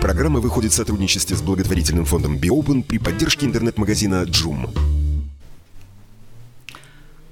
[0.00, 4.68] Программа выходит в сотрудничестве с благотворительным фондом «Биопен» при поддержке интернет-магазина «Джум».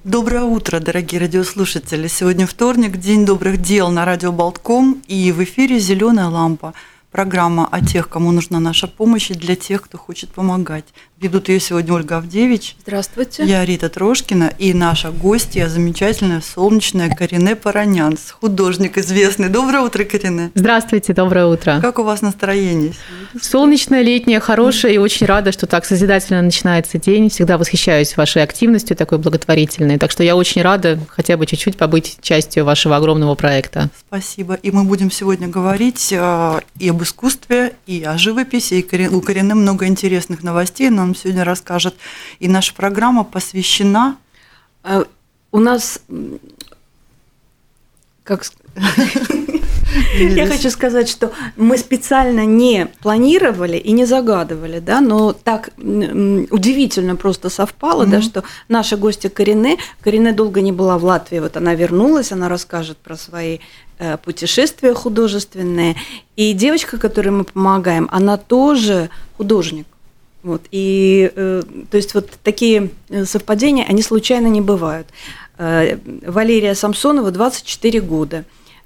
[0.04, 2.08] Доброе утро, дорогие радиослушатели.
[2.08, 6.74] Сегодня вторник, День добрых дел на радио Болтком и в эфире «Зеленая лампа».
[7.14, 10.84] Программа о тех, кому нужна наша помощь и для тех, кто хочет помогать.
[11.20, 12.74] Ведут ее сегодня Ольга Авдевич.
[12.82, 13.44] Здравствуйте.
[13.44, 19.48] Я Рита Трошкина и наша гостья, замечательная, солнечная Карине Паранянс, художник известный.
[19.48, 20.50] Доброе утро, Карине.
[20.56, 21.78] Здравствуйте, доброе утро.
[21.80, 22.94] Как у вас настроение?
[23.40, 27.30] Солнечное, летнее, хорошее, и очень рада, что так созидательно начинается день.
[27.30, 29.98] Всегда восхищаюсь вашей активностью такой благотворительной.
[29.98, 33.88] Так что я очень рада хотя бы чуть-чуть побыть частью вашего огромного проекта.
[34.08, 34.54] Спасибо.
[34.54, 38.74] И мы будем сегодня говорить э, и об искусстве, и о живописи.
[38.74, 40.90] И у Карины много интересных новостей.
[40.90, 41.94] Нам сегодня расскажет.
[42.40, 44.18] И наша программа посвящена...
[44.82, 45.04] Э,
[45.52, 46.00] у нас,
[48.24, 48.44] как
[50.18, 57.16] я хочу сказать, что мы специально не планировали и не загадывали, да, но так удивительно
[57.16, 61.74] просто совпало, да, что наша гостья Корине, Корине долго не была в Латвии, вот она
[61.74, 63.58] вернулась, она расскажет про свои
[63.98, 65.96] э, путешествия художественные,
[66.36, 69.86] и девочка, которой мы помогаем, она тоже художник.
[70.42, 75.06] Вот, и э, то есть вот такие э, совпадения, они случайно не бывают.
[75.56, 75.96] Э,
[76.26, 78.44] Валерия Самсонова 24 года.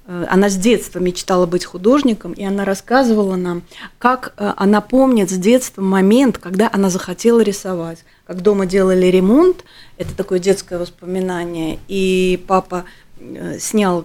[0.09, 3.61] Э, она с детства мечтала быть художником, и она рассказывала нам,
[3.99, 8.03] как э, она помнит с детства момент, когда она захотела рисовать.
[8.25, 9.63] Как дома делали ремонт,
[9.97, 12.85] это такое детское воспоминание, и папа
[13.19, 14.03] э, снял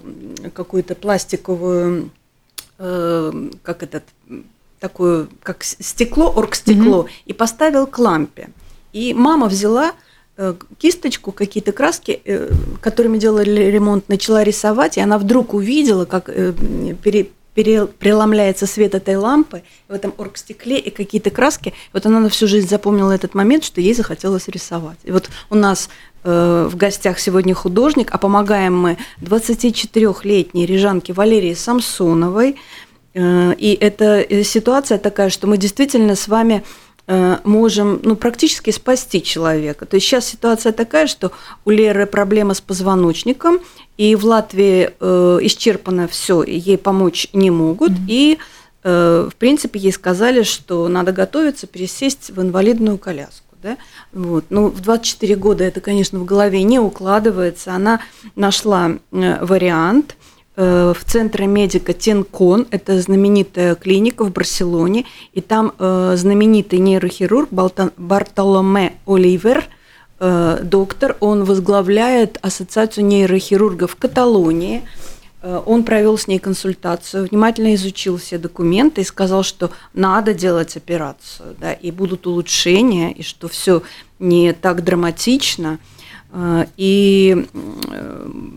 [0.53, 2.11] какую-то пластиковую,
[2.77, 4.03] как этот
[4.81, 7.23] такую, как стекло, оргстекло, mm-hmm.
[7.27, 8.49] и поставил к лампе.
[8.91, 9.93] И мама взяла
[10.77, 12.51] кисточку, какие-то краски, э,
[12.81, 16.53] которыми делали ремонт, начала рисовать, и она вдруг увидела, как э,
[17.03, 21.73] пере, пере, преломляется свет этой лампы в этом оргстекле и какие-то краски.
[21.93, 24.97] Вот она на всю жизнь запомнила этот момент, что ей захотелось рисовать.
[25.03, 25.89] И вот у нас
[26.23, 32.55] в гостях сегодня художник, а помогаем мы 24-летней рижанке Валерии Самсоновой,
[33.15, 36.61] Э, и эта э, ситуация такая, что мы действительно с вами э,
[37.07, 39.85] можем ну, практически спасти человека.
[39.85, 41.31] То есть сейчас ситуация такая, что
[41.63, 43.59] у Леры проблема с позвоночником,
[43.97, 48.05] и в Латвии э, исчерпано все, ей помочь не могут, mm-hmm.
[48.07, 48.39] и
[48.83, 53.55] э, в принципе ей сказали, что надо готовиться пересесть в инвалидную коляску.
[53.61, 53.77] Да?
[54.11, 54.45] Вот.
[54.49, 57.73] Ну, в 24 года это, конечно, в голове не укладывается.
[57.73, 58.01] Она
[58.35, 60.24] нашла вариант– Э,
[60.57, 67.49] в центре медика Тенкон, это знаменитая клиника в Барселоне, и там э, знаменитый нейрохирург
[67.97, 69.65] Бартоломе Оливер,
[70.19, 74.83] э, доктор, он возглавляет Ассоциацию нейрохирургов Каталонии,
[75.41, 81.55] он провел с ней консультацию, внимательно изучил все документы и сказал, что надо делать операцию,
[81.59, 83.83] да, и будут улучшения, и что все
[84.17, 85.77] не так драматично.
[86.77, 87.45] И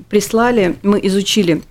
[0.09, 1.62] прислали, мы изучили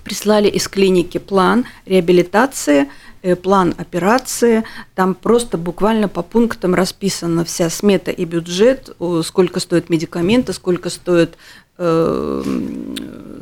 [0.00, 2.88] прислали из клиники план реабилитации,
[3.22, 4.64] э, план операции.
[4.94, 11.36] Там просто буквально по пунктам расписана вся смета и бюджет, сколько стоят медикаменты, сколько стоит
[11.78, 12.42] э,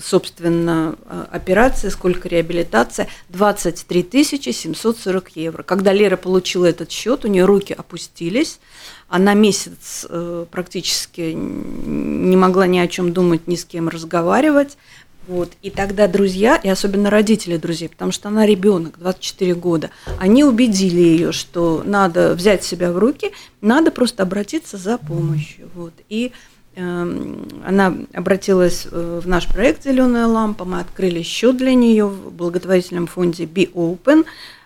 [0.02, 0.96] собственно,
[1.30, 5.62] операция, сколько реабилитация, 23 740 евро.
[5.62, 8.60] Когда Лера получила этот счет, у нее руки опустились,
[9.08, 14.76] она месяц э, практически не могла ни о чем думать, ни с кем разговаривать,
[15.28, 15.52] вот.
[15.60, 21.00] И тогда друзья, и особенно родители друзей, потому что она ребенок, 24 года, они убедили
[21.00, 25.68] ее, что надо взять себя в руки, надо просто обратиться за помощью.
[25.74, 25.92] Вот.
[26.08, 26.32] И
[26.76, 26.80] э,
[27.66, 33.06] она обратилась э, в наш проект «Зеленая лампа», мы открыли счет для нее в благотворительном
[33.06, 34.24] фонде Be Open,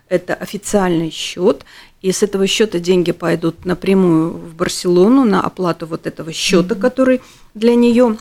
[0.09, 1.65] это официальный счет,
[2.03, 7.21] и с этого счета деньги пойдут напрямую в Барселону на оплату вот этого счета, который
[7.55, 8.17] для нее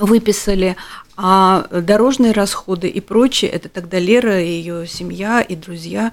[0.00, 0.76] выписали,
[1.20, 6.12] А дорожные расходы и прочее, это тогда Лера и ее семья и друзья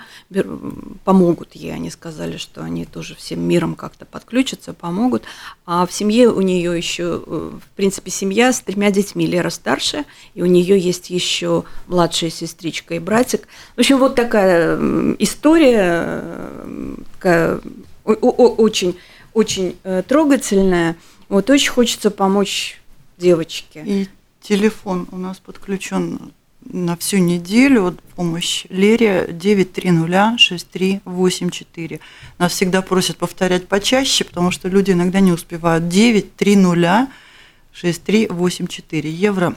[1.03, 1.75] помогут ей.
[1.75, 5.21] Они сказали, что они тоже всем миром как-то подключатся, помогут.
[5.67, 9.27] А в семье у нее еще, э, в принципе, семья с тремя детьми.
[9.27, 13.47] Лера старшая, и у нее есть еще младшая сестричка и братик.
[13.75, 14.75] В общем, вот такая
[15.19, 17.61] история, э, такая,
[18.05, 18.97] очень,
[19.35, 20.95] очень э, трогательная.
[21.29, 22.81] Вот очень хочется помочь
[23.19, 23.83] девочке.
[23.85, 24.07] И
[24.47, 26.31] телефон у нас подключен
[26.61, 27.81] на всю неделю.
[27.83, 31.99] Вот помощь Лере 9306384.
[32.37, 35.89] Нас всегда просят повторять почаще, потому что люди иногда не успевают.
[35.89, 37.09] 930
[37.73, 39.55] 6384 евро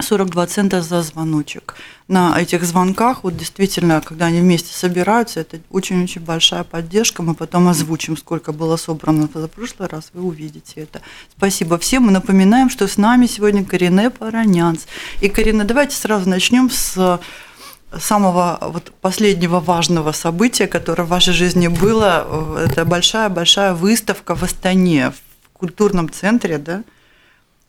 [0.00, 1.76] 42 цента за звоночек.
[2.08, 7.22] На этих звонках, вот действительно, когда они вместе собираются, это очень-очень большая поддержка.
[7.22, 11.00] Мы потом озвучим, сколько было собрано за прошлый раз, вы увидите это.
[11.36, 12.04] Спасибо всем.
[12.04, 14.86] Мы напоминаем, что с нами сегодня Карине Паранянц.
[15.20, 17.20] И, Карина, давайте сразу начнем с
[17.96, 22.58] самого вот последнего важного события, которое в вашей жизни было.
[22.58, 26.82] Это большая-большая выставка в Астане, в культурном центре, да?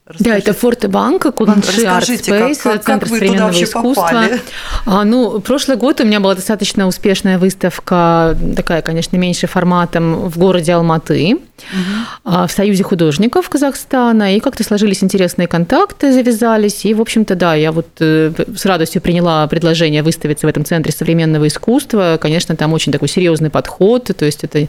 [0.08, 0.30] Расскажите.
[0.30, 4.04] Да, это Форте Банк, Кунши Арт Спейс, как, Центр как вы современного туда искусства.
[4.04, 4.42] Попали?
[4.86, 10.38] А, ну, прошлый год у меня была достаточно успешная выставка, такая, конечно, меньше форматом в
[10.38, 12.46] городе Алматы, угу.
[12.46, 17.72] в Союзе художников Казахстана, и как-то сложились интересные контакты, завязались, и, в общем-то, да, я
[17.72, 22.20] вот э, с радостью приняла предложение выставиться в этом Центре современного искусства.
[22.22, 24.68] Конечно, там очень такой серьезный подход, то есть это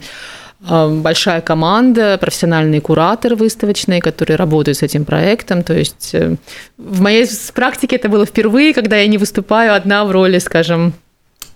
[0.59, 5.63] большая команда, профессиональные кураторы выставочные, которые работают с этим проектом.
[5.63, 6.35] То есть э,
[6.77, 10.93] в моей практике это было впервые, когда я не выступаю одна в роли, скажем,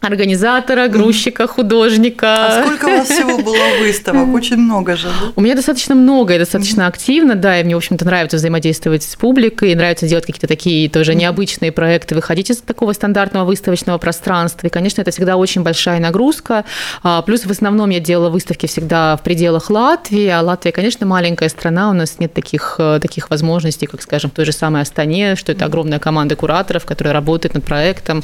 [0.01, 2.47] организатора, грузчика, художника.
[2.47, 4.33] А сколько у вас всего было выставок?
[4.33, 5.31] Очень много же, да?
[5.35, 9.15] У меня достаточно много и достаточно активно, да, и мне, в общем-то, нравится взаимодействовать с
[9.15, 14.69] публикой, нравится делать какие-то такие тоже необычные проекты, выходить из такого стандартного выставочного пространства, и,
[14.69, 16.65] конечно, это всегда очень большая нагрузка,
[17.03, 21.49] а, плюс в основном я делала выставки всегда в пределах Латвии, а Латвия, конечно, маленькая
[21.49, 25.35] страна, у нас нет таких, э, таких возможностей, как, скажем, в той же самой Астане,
[25.35, 28.23] что это огромная команда кураторов, которые работают над проектом,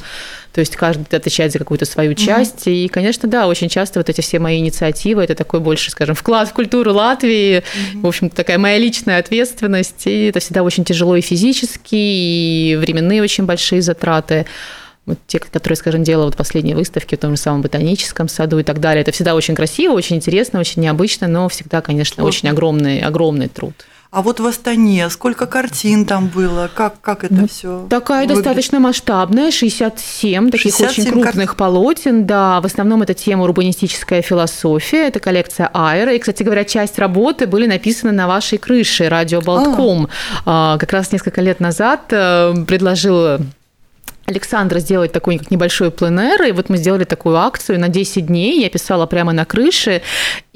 [0.58, 2.66] то есть каждый отвечает за какую-то свою часть.
[2.66, 2.86] Mm-hmm.
[2.86, 6.50] И, конечно, да, очень часто вот эти все мои инициативы, это такой больше, скажем, вклад
[6.50, 8.02] в культуру Латвии, mm-hmm.
[8.02, 10.08] в общем-то, такая моя личная ответственность.
[10.08, 14.48] И это всегда очень тяжело и физически, и временные очень большие затраты
[15.06, 18.64] вот те, которые, скажем, делала вот последние выставки в том же самом ботаническом саду и
[18.64, 19.04] так далее.
[19.04, 22.30] Это всегда очень красиво, очень интересно, очень необычно, но всегда, конечно, Сложно.
[22.30, 23.76] очень огромный, огромный труд.
[24.10, 26.70] А вот в Астане сколько картин там было?
[26.74, 27.88] Как, как это ну, все?
[27.90, 28.44] Такая выглядит?
[28.44, 31.58] достаточно масштабная, 67 таких 67 очень крупных кар...
[31.58, 32.26] полотен.
[32.26, 36.14] Да, в основном это тема урбанистическая философия, это коллекция Айра.
[36.14, 40.08] И, кстати говоря, часть работы были написаны на вашей крыше радио Болтком.
[40.46, 40.78] А.
[40.78, 43.40] Как раз несколько лет назад э, предложил
[44.28, 48.70] Александра сделать такой небольшой пленэр, и вот мы сделали такую акцию на 10 дней, я
[48.70, 50.02] писала прямо на крыше,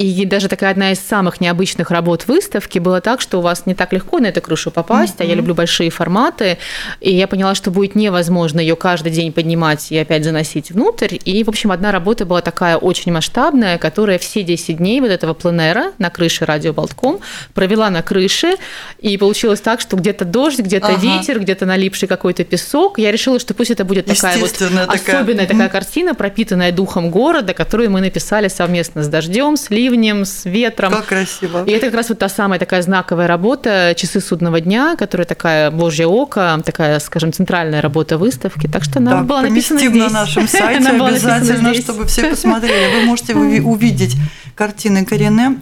[0.01, 3.75] и даже такая одна из самых необычных работ выставки была так, что у вас не
[3.75, 5.23] так легко на эту крышу попасть, mm-hmm.
[5.23, 6.57] а я люблю большие форматы,
[6.99, 11.43] и я поняла, что будет невозможно ее каждый день поднимать и опять заносить внутрь, и,
[11.43, 15.91] в общем, одна работа была такая очень масштабная, которая все 10 дней вот этого пленера
[15.97, 17.19] на крыше радио Болтком
[17.53, 18.55] провела на крыше,
[18.99, 21.01] и получилось так, что где-то дождь, где-то ага.
[21.01, 24.85] ветер, где-то налипший какой-то песок, я решила, что пусть это будет такая вот такая...
[24.85, 30.45] особенная такая картина, пропитанная духом города, которую мы написали совместно с дождем, с ливнем, с
[30.45, 30.91] ветром.
[30.91, 31.63] Как красиво.
[31.65, 35.71] И это как раз вот та самая такая знаковая работа «Часы судного дня», которая такая
[35.71, 38.67] «Божье око», такая, скажем, центральная работа выставки.
[38.67, 39.93] Так что она да, была написана здесь.
[39.93, 42.99] на нашем сайте обязательно, чтобы все посмотрели.
[42.99, 44.15] Вы можете увидеть
[44.55, 45.61] картины Карине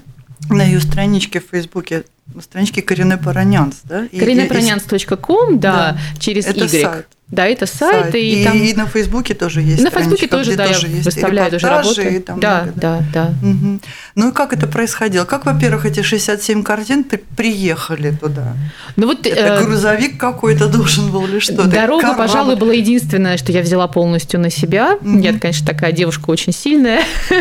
[0.50, 2.04] на ее страничке в Фейсбуке
[2.42, 4.08] страничке Карине Паранянс, да?
[4.08, 6.82] Каринепаранянс.ком, да, да, через это Y.
[6.82, 7.08] Сайт.
[7.32, 8.06] Да, это сайт.
[8.06, 8.16] сайт.
[8.16, 8.58] И, и, там...
[8.58, 9.84] и на Фейсбуке тоже есть.
[9.84, 12.16] На Фейсбуке тоже, да, тоже я выставляю тоже работы.
[12.16, 13.48] И там да, много, да, да, да.
[13.48, 13.80] Угу.
[14.16, 15.26] Ну и как это происходило?
[15.26, 18.54] Как, во-первых, эти 67 картин при приехали туда?
[18.96, 19.64] Ну вот это э...
[19.64, 21.68] грузовик какой-то должен был или что?
[21.68, 22.18] Дорога, Корабль.
[22.18, 24.98] пожалуй, была единственное, что я взяла полностью на себя.
[25.00, 25.20] Угу.
[25.20, 27.04] Я, конечно, такая девушка очень сильная.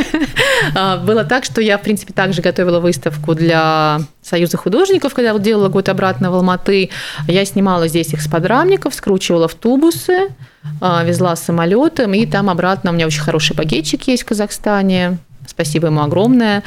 [0.74, 5.42] А, было так, что я, в принципе, также готовила выставку для Союза художников, когда вот
[5.42, 6.90] делала год обратно в Алматы.
[7.26, 10.28] Я снимала здесь их с подрамников, скручивала в тубусы,
[10.80, 15.86] а, везла самолетом, и там обратно у меня очень хороший багетчик есть в Казахстане, спасибо
[15.86, 16.62] ему огромное,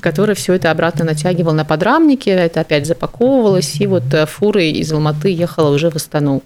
[0.00, 4.90] который все это обратно натягивал на подрамнике, это опять запаковывалось, и вот э, фурой из
[4.92, 6.42] Алматы ехала уже в Астану.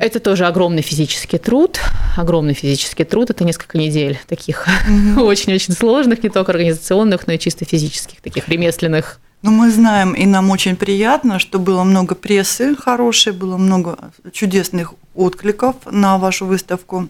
[0.00, 1.78] Это тоже огромный физический труд,
[2.16, 3.30] огромный физический труд.
[3.30, 4.66] Это несколько недель таких
[5.18, 10.26] очень-очень сложных, не только организационных, но и чисто физических, таких ремесленных Ну, мы знаем, и
[10.26, 13.96] нам очень приятно, что было много прессы хорошей, было много
[14.32, 17.08] чудесных откликов на вашу выставку.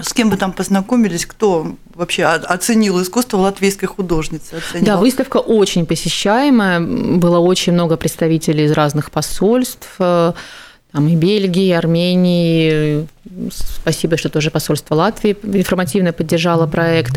[0.00, 1.26] С кем вы там познакомились?
[1.26, 4.54] Кто вообще оценил искусство латвийской художницы?
[4.54, 4.86] Оценил?
[4.86, 6.80] Да, выставка очень посещаемая.
[6.80, 9.96] Было очень много представителей из разных посольств
[10.92, 13.06] там и Бельгии, и Армении.
[13.82, 17.12] Спасибо, что тоже посольство Латвии информативно поддержало проект.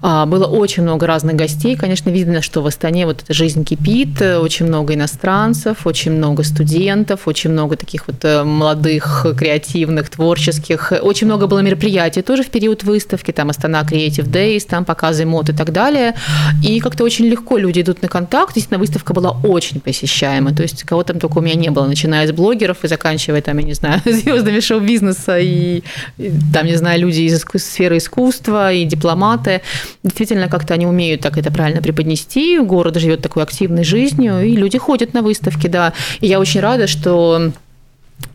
[0.00, 1.76] А, было очень много разных гостей.
[1.76, 7.28] Конечно, видно, что в Астане вот эта жизнь кипит, очень много иностранцев, очень много студентов,
[7.28, 10.92] очень много таких вот э, молодых, креативных, творческих.
[11.02, 15.50] Очень много было мероприятий тоже в период выставки, там Астана Creative Days, там показы мод
[15.50, 16.14] и так далее.
[16.62, 18.54] И как-то очень легко люди идут на контакт.
[18.54, 20.54] Действительно, выставка была очень посещаема.
[20.54, 23.58] То есть кого там только у меня не было, начиная с блогеров и заканчивая там,
[23.58, 25.82] я не знаю, звездами шоу-бизнеса и,
[26.18, 29.62] и там, не знаю, люди из сферы искусства и дипломаты
[30.02, 32.58] действительно как-то они умеют так это правильно преподнести.
[32.58, 35.92] Город живет такой активной жизнью, и люди ходят на выставки, да.
[36.20, 37.52] И я очень рада, что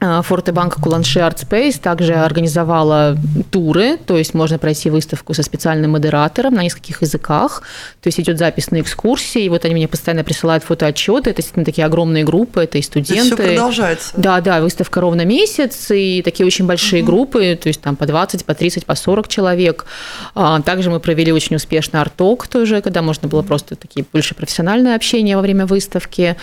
[0.01, 3.17] Э, Фортебанка Куланши Art Space также организовала
[3.51, 7.63] туры, то есть можно пройти выставку со специальным модератором на нескольких языках,
[8.01, 11.65] то есть идет запись на экскурсии, и вот они мне постоянно присылают фотоотчеты, это действительно
[11.65, 13.33] такие огромные группы, это и студенты.
[13.33, 14.13] Это все продолжается.
[14.15, 17.11] Да, да, выставка ровно месяц, и такие очень большие угу.
[17.11, 19.85] группы, то есть там по 20, по 30, по 40 человек.
[20.33, 24.95] А, также мы провели очень успешно арток тоже, когда можно было просто такие больше профессиональное
[24.95, 26.37] общение во время выставки.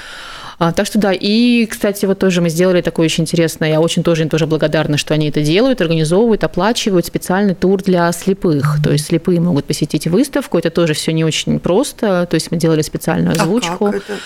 [0.59, 4.03] А, так что да, и, кстати, вот тоже мы сделали такое очень интересное, я очень
[4.03, 8.79] тоже им тоже благодарна, что они это делают, организовывают, оплачивают специальный тур для слепых.
[8.83, 12.57] То есть слепые могут посетить выставку, это тоже все не очень просто, то есть мы
[12.57, 13.87] делали специальную озвучку.
[13.87, 14.19] А как это?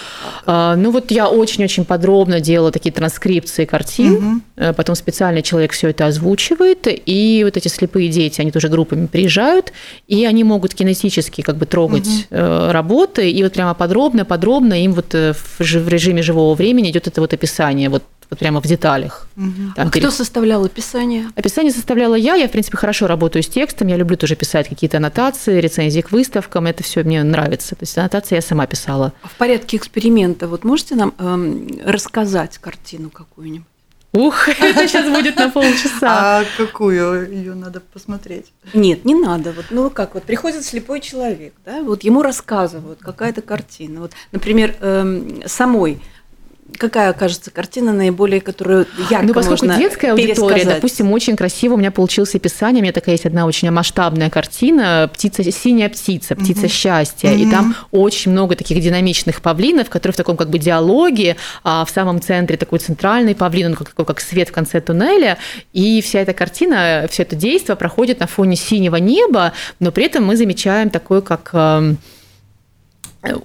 [0.46, 4.74] А, ну вот я очень-очень подробно делала такие транскрипции картин, угу.
[4.74, 9.72] потом специальный человек все это озвучивает, и вот эти слепые дети, они тоже группами приезжают,
[10.06, 12.38] и они могут кинетически как бы трогать угу.
[12.70, 17.20] работы, и вот прямо подробно-подробно им вот э, в режиме режиме живого времени идет это
[17.20, 19.26] вот описание, вот вот прямо в деталях.
[19.36, 19.74] Угу.
[19.74, 20.06] Там, а перед...
[20.06, 21.30] кто составлял описание?
[21.34, 22.36] Описание составляла я.
[22.36, 23.88] Я, в принципе, хорошо работаю с текстом.
[23.88, 26.66] Я люблю тоже писать какие-то аннотации, рецензии к выставкам.
[26.66, 27.74] Это все мне нравится.
[27.74, 29.12] То есть аннотации я сама писала.
[29.22, 33.66] А в порядке эксперимента вот можете нам эм, рассказать картину какую-нибудь?
[34.12, 36.40] Ух, это сейчас будет на полчаса.
[36.40, 38.52] А какую ее надо посмотреть?
[38.74, 39.52] Нет, не надо.
[39.52, 44.00] Вот, ну как, вот приходит слепой человек, да, вот ему рассказывают какая-то картина.
[44.00, 46.00] Вот, например, эм, самой
[46.80, 51.76] какая кажется картина наиболее, которую ярко Ну, поскольку можно детская аудитория, допустим, очень красиво у
[51.76, 56.62] меня получилось описание, у меня такая есть одна очень масштабная картина, птица, синяя птица, птица
[56.62, 56.68] угу.
[56.68, 57.38] счастья, угу.
[57.38, 61.90] и там очень много таких динамичных павлинов, которые в таком как бы диалоге, а в
[61.90, 65.36] самом центре такой центральный павлин, он как, как свет в конце туннеля,
[65.74, 70.24] и вся эта картина, все это действие проходит на фоне синего неба, но при этом
[70.24, 71.98] мы замечаем такой, как эм,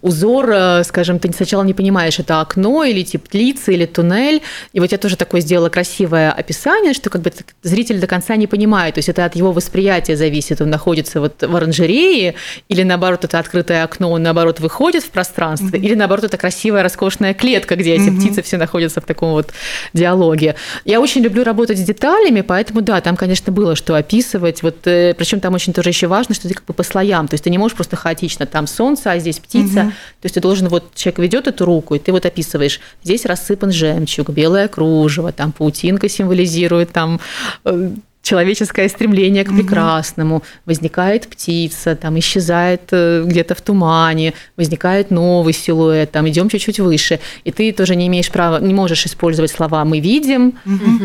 [0.02, 4.42] узор, э, скажем, ты сначала не понимаешь, это окно или теплица или туннель,
[4.72, 8.48] и вот я тоже такое сделала красивое описание, что как бы зритель до конца не
[8.48, 12.36] понимает, то есть это от его восприятия зависит, он находится вот в оранжерее,
[12.70, 15.80] или наоборот это открытое окно, он наоборот выходит в пространство, mm-hmm.
[15.80, 18.18] или наоборот это красивая роскошная клетка, где эти mm-hmm.
[18.18, 19.52] птицы все находятся в таком вот
[19.94, 20.56] диалоге.
[20.86, 25.14] Я очень люблю работать с деталями, поэтому да, там, конечно, было что описывать, вот, э,
[25.18, 27.50] причем там очень тоже еще важно, что ты как бы по слоям, то есть ты
[27.50, 29.74] не можешь просто хаотично, там солнце, а здесь птица, угу.
[29.76, 33.72] То есть ты должен, вот человек ведет эту руку, и ты вот описываешь, здесь рассыпан
[33.72, 37.20] жемчуг, белое кружево, там паутинка символизирует там
[37.66, 37.92] э,
[38.26, 46.12] человеческое стремление к прекрасному, возникает птица, там исчезает э, где-то в тумане, возникает новый силуэт,
[46.12, 50.00] там идем чуть-чуть выше, и ты тоже не имеешь права, не можешь использовать слова «мы
[50.00, 50.56] видим»,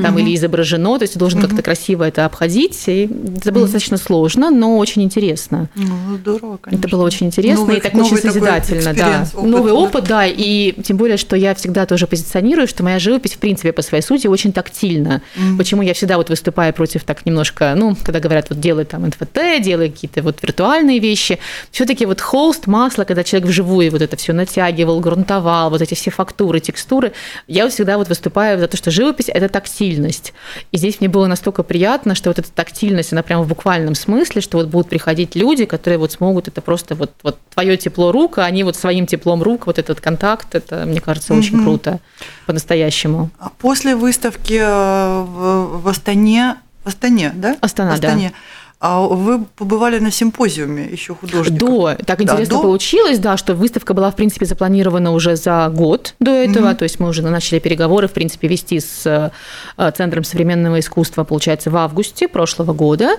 [0.03, 3.99] там или «изображено», то есть ты должен как-то красиво это обходить, и это было достаточно
[3.99, 5.69] сложно, но очень интересно.
[5.75, 6.87] Ну, здорово, конечно.
[6.87, 9.27] Это было очень интересно новый, и так очень созидательно, да.
[9.35, 13.35] Опыт, новый опыт, да, и тем более, что я всегда тоже позиционирую, что моя живопись,
[13.35, 15.21] в принципе, по своей сути, очень тактильна.
[15.59, 19.61] Почему я всегда вот выступаю против так немножко, ну, когда говорят, вот делай там НФТ,
[19.61, 21.41] делай какие-то вот виртуальные вещи,
[21.73, 26.13] все-таки вот холст, масло, когда человек вживую вот это все натягивал, грунтовал, вот эти все
[26.13, 27.13] фактуры, текстуры,
[27.49, 30.33] я всегда вот выступаю за то, что живопись– это тактильность.
[30.71, 34.41] И здесь мне было настолько приятно, что вот эта тактильность, она прямо в буквальном смысле,
[34.41, 38.39] что вот будут приходить люди, которые вот смогут это просто вот, вот твое тепло рук,
[38.39, 41.65] а они вот своим теплом рук, вот этот контакт, это, мне кажется, очень угу.
[41.65, 41.99] круто
[42.47, 43.31] по-настоящему.
[43.41, 47.57] А после выставки э, в Астане Астане, да?
[47.61, 48.33] Астана, Астане.
[48.81, 51.59] А вы побывали на симпозиуме еще художников?
[51.59, 51.95] До.
[52.07, 52.63] Так интересно да, до?
[52.63, 56.69] получилось, да, что выставка была, в принципе, запланирована уже за год до этого.
[56.69, 56.77] Mm-hmm.
[56.77, 59.33] То есть мы уже начали переговоры, в принципе, вести с
[59.77, 63.17] э, Центром современного искусства, получается, в августе прошлого года.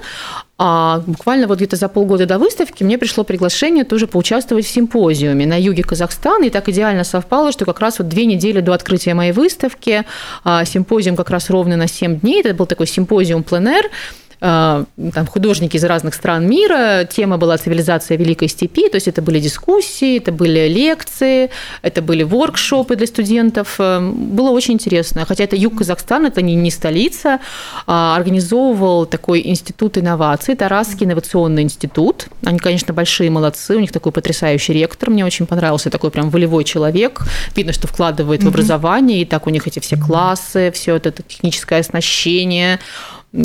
[0.57, 5.45] А буквально вот где-то за полгода до выставки мне пришло приглашение тоже поучаствовать в симпозиуме
[5.45, 6.45] на юге Казахстана.
[6.45, 10.05] И так идеально совпало, что как раз вот две недели до открытия моей выставки
[10.43, 12.41] а, симпозиум как раз ровно на 7 дней.
[12.41, 14.87] Это был такой симпозиум пленэр, Э, там,
[15.27, 17.07] художники из разных стран мира.
[17.09, 21.51] Тема была «Цивилизация Великой Степи», то есть это были дискуссии, это были лекции,
[21.83, 23.75] это были воркшопы для студентов.
[23.77, 25.25] Э, было очень интересно.
[25.27, 27.39] Хотя это юг Казахстана, это не, не столица.
[27.85, 32.25] А организовывал такой институт инноваций, Тарасский инновационный институт.
[32.43, 36.63] Они, конечно, большие молодцы, у них такой потрясающий ректор, мне очень понравился, такой прям волевой
[36.63, 37.21] человек.
[37.55, 38.45] Видно, что вкладывает mm-hmm.
[38.45, 42.79] в образование, и так у них эти все классы, все это техническое оснащение,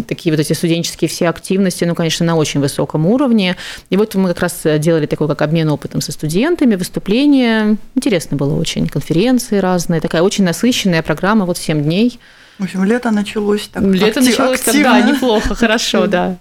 [0.07, 3.57] такие вот эти студенческие все активности, ну, конечно, на очень высоком уровне.
[3.91, 7.77] И вот мы как раз делали такой как обмен опытом со студентами, выступления.
[7.95, 12.19] Интересно было очень, конференции разные, такая очень насыщенная программа, вот 7 дней.
[12.59, 16.39] В общем, лето началось так Лето актив, началось так, да, неплохо, хорошо, да.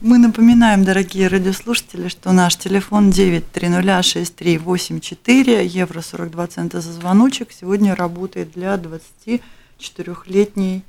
[0.00, 8.52] Мы напоминаем, дорогие радиослушатели, что наш телефон 9306384, евро 42 цента за звоночек, сегодня работает
[8.54, 10.84] для 24-летней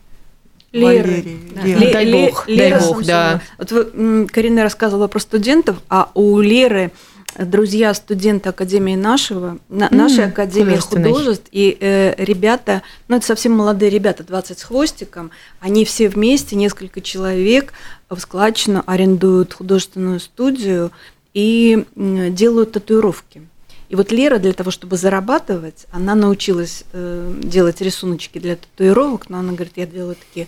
[0.71, 1.23] Леры.
[1.55, 1.61] Да.
[1.63, 1.91] Леры.
[1.93, 3.41] Дай бог, Лера, дай бог, да.
[3.57, 6.91] Вот вы, Карина рассказывала про студентов, а у Леры
[7.38, 13.89] друзья студенты Академии нашего, на, нашей Академии художеств, и э, ребята, ну это совсем молодые
[13.89, 17.73] ребята, 20 с хвостиком, они все вместе, несколько человек
[18.09, 20.91] в складчину арендуют художественную студию
[21.33, 23.43] и делают татуировки.
[23.89, 29.39] И вот Лера для того, чтобы зарабатывать, она научилась э, делать рисуночки для татуировок, но
[29.39, 30.48] она говорит, я делаю такие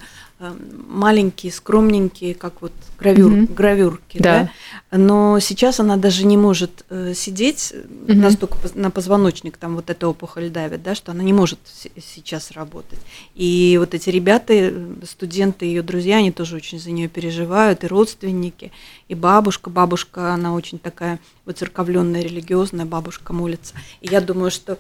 [0.88, 3.54] маленькие, скромненькие, как вот гравюр, mm-hmm.
[3.54, 4.50] гравюрки, да.
[4.92, 4.98] да.
[4.98, 8.16] Но сейчас она даже не может э, сидеть mm-hmm.
[8.16, 13.00] настолько на позвоночник, там вот эта опухоль давит, да, что она не может сейчас работать.
[13.36, 14.74] И вот эти ребята,
[15.06, 18.72] студенты, ее друзья, они тоже очень за нее переживают, и родственники,
[19.08, 19.70] и бабушка.
[19.70, 23.76] Бабушка, она очень такая выцерковленная, религиозная, бабушка молится.
[24.02, 24.78] И я думаю, что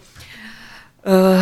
[1.03, 1.41] Э,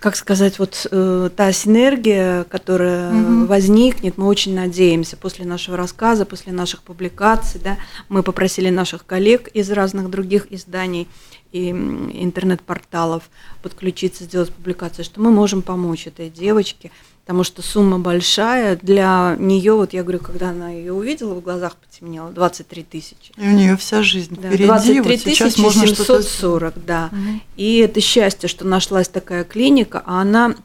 [0.00, 3.44] как сказать, вот э, та синергия, которая угу.
[3.44, 7.76] возникнет, мы очень надеемся после нашего рассказа, после наших публикаций, да,
[8.08, 11.06] мы попросили наших коллег из разных других изданий
[11.52, 13.28] и интернет-порталов
[13.62, 16.90] подключиться, сделать публикацию, что мы можем помочь этой девочке,
[17.30, 21.76] потому что сумма большая для нее, вот я говорю, когда она ее увидела, в глазах
[21.76, 23.32] потемнело, 23 тысячи.
[23.36, 24.66] И у нее вся жизнь да, впереди.
[24.66, 27.08] 23 вот сейчас можно 740, да.
[27.12, 27.40] Угу.
[27.56, 30.56] И это счастье, что нашлась такая клиника, а она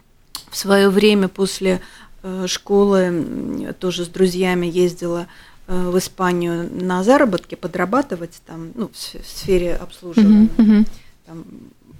[0.50, 1.82] в свое время после
[2.24, 5.28] э, школы тоже с друзьями ездила
[5.68, 10.86] э, в Испанию на заработки подрабатывать там, ну, в сфере обслуживания, угу,
[11.28, 11.46] там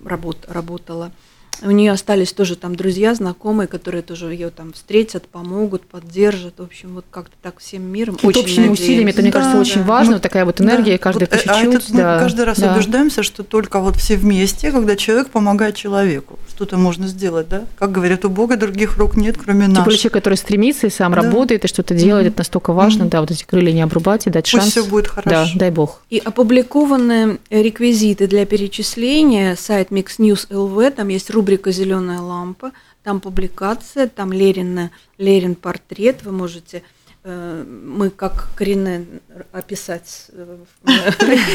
[0.04, 1.12] работ, работала.
[1.62, 6.56] У нее остались тоже там друзья, знакомые, которые тоже ее там встретят, помогут, поддержат.
[6.60, 8.18] В общем, вот как-то так всем миром.
[8.22, 8.80] Вот очень общими надеюсь.
[8.80, 9.88] усилиями, это, мне да, кажется, очень да.
[9.88, 10.14] важно.
[10.14, 10.98] Мы, такая вот энергия, да.
[10.98, 11.52] каждый вот, по чуть-чуть.
[11.52, 12.14] А этот, да.
[12.14, 12.74] Мы каждый раз да.
[12.74, 17.64] убеждаемся, что только вот все вместе, когда человек помогает человеку, что-то можно сделать, да?
[17.78, 19.78] Как говорят, у Бога других рук нет, кроме нас.
[19.78, 21.22] Тем более человек, который стремится и сам да.
[21.22, 22.30] работает, и что-то делает, mm-hmm.
[22.30, 23.10] это настолько важно, mm-hmm.
[23.10, 24.72] да, вот эти крылья не обрубать и дать Пусть шанс.
[24.72, 25.30] все будет хорошо.
[25.30, 26.02] Да, дай Бог.
[26.10, 32.72] И опубликованы реквизиты для перечисления, сайт Mix News LV, там есть рубрика «Зеленая лампа»,
[33.06, 36.82] там публикация, там Лерин, Лерин портрет, вы можете
[37.24, 39.06] э, мы как коренные
[39.52, 40.58] описать э,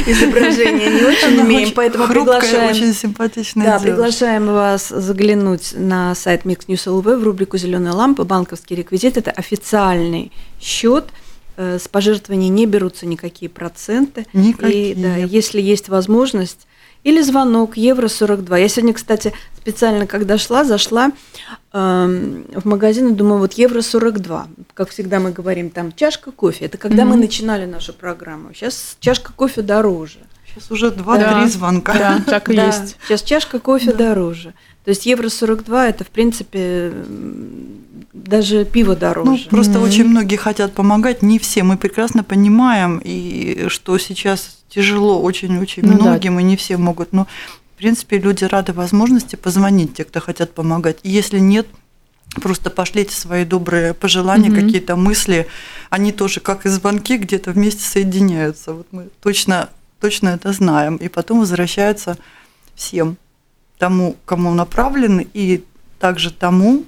[0.07, 6.67] изображение не очень умеем, поэтому приглашаем, очень симпатичная да, приглашаем вас заглянуть на сайт Mix
[6.69, 8.25] News LV в рубрику «Зеленая лампа».
[8.25, 11.09] Банковский реквизит– это официальный счет,
[11.57, 14.25] э, с пожертвований не берутся никакие проценты.
[14.33, 14.93] Никакие.
[14.93, 16.69] И да, если есть возможность,
[17.05, 18.59] или звонок, евро 42.
[18.59, 21.13] Я сегодня, кстати, специально, когда шла, зашла
[21.73, 24.49] э, в магазин и думаю, вот евро 42.
[24.75, 26.67] Как всегда мы говорим, там чашка кофе.
[26.67, 27.07] Это когда mm-hmm.
[27.07, 28.53] мы начинали нашу программу.
[28.55, 30.19] Сейчас чашка кофе дороже.
[30.47, 31.49] Сейчас уже 2-3 да.
[31.49, 31.95] звонка.
[31.95, 32.67] Да, так и да.
[32.67, 32.97] есть.
[33.07, 34.09] Сейчас чашка кофе да.
[34.09, 34.55] дороже.
[34.85, 36.93] То есть евро 42 это, в принципе,
[38.13, 39.31] даже пиво дороже.
[39.31, 39.85] Ну, просто mm-hmm.
[39.85, 41.63] очень многие хотят помогать, не все.
[41.63, 46.41] Мы прекрасно понимаем, и что сейчас тяжело очень-очень ну, многим, да.
[46.41, 47.13] и не все могут.
[47.13, 47.27] Но,
[47.75, 50.99] в принципе, люди рады возможности позвонить, те, кто хотят помогать.
[51.03, 51.67] И если нет,
[52.37, 54.65] Просто пошлите свои добрые пожелания, mm-hmm.
[54.65, 55.49] какие-то мысли.
[55.91, 58.73] Они тоже, как и звонки, где-то вместе соединяются.
[58.73, 59.69] Вот мы точно,
[60.01, 60.95] точно это знаем.
[60.97, 62.19] И потом возвращаются
[62.77, 63.17] всем
[63.79, 65.65] тому, кому направлены, и
[65.99, 66.85] также тому,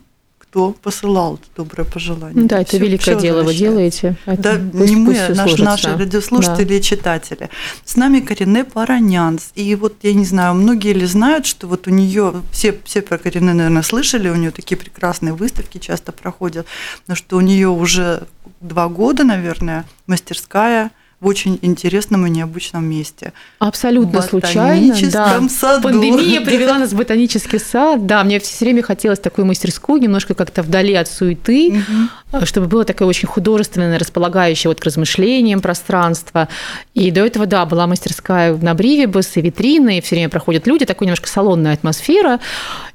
[0.53, 2.45] кто посылал доброе пожелание.
[2.45, 4.17] Да, это Всё- великое всё дело вы делаете.
[4.27, 7.49] Да, поэтому пусть- не мы, пусть а наш- наши радиослушатели и читатели.
[7.87, 9.53] С нами Карине Паранянс.
[9.55, 13.17] И вот, я не знаю, многие ли знают, что вот у нее, все, все про
[13.17, 16.67] Карине, наверное, слышали, у нее такие прекрасные выставки часто проходят,
[17.09, 18.25] но что у нее уже
[18.61, 20.91] два года, наверное, мастерская
[21.23, 23.33] в очень интересном и необычном месте.
[23.61, 24.93] Абсолютно В случайно.
[25.13, 25.41] Да.
[25.49, 25.85] саду.
[25.85, 28.07] Пандемия привела нас в ботанический сад.
[28.07, 31.85] Да, мне все время хотелось такую мастерскую, немножко как-то вдали от суеты,
[32.43, 36.49] чтобы было такое очень художественное, располагающее вот к размышлениям пространство.
[36.93, 41.07] И до этого, да, была мастерская на и витрины, и все время проходят люди, такой
[41.07, 42.41] немножко салонная атмосфера.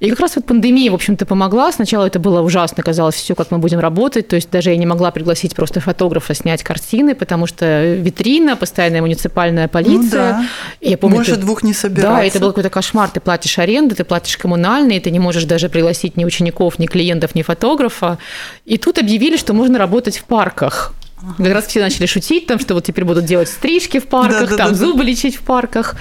[0.02, 1.72] И как раз вот пандемия, в общем-то, помогла.
[1.72, 4.28] Сначала это было ужасно, казалось, все, как мы будем работать.
[4.28, 8.16] То есть даже я не могла пригласить просто фотографа снять картины, потому что витрина,
[8.56, 10.38] постоянная муниципальная полиция.
[10.38, 10.45] Ну да.
[10.82, 12.17] Я помню, Больше ты- двух не собираться.
[12.17, 13.10] Да, это был какой-то кошмар.
[13.10, 17.36] Ты платишь аренду, ты платишь коммунальные, ты не можешь даже пригласить ни учеников, ни клиентов,
[17.36, 18.17] ни фотографа.
[18.65, 20.93] И тут объявили, что можно работать в парках.
[21.38, 24.65] Как раз все начали шутить, там, что вот теперь будут делать стрижки в парках, Да-да-да-да.
[24.65, 25.95] там зубы лечить в парках.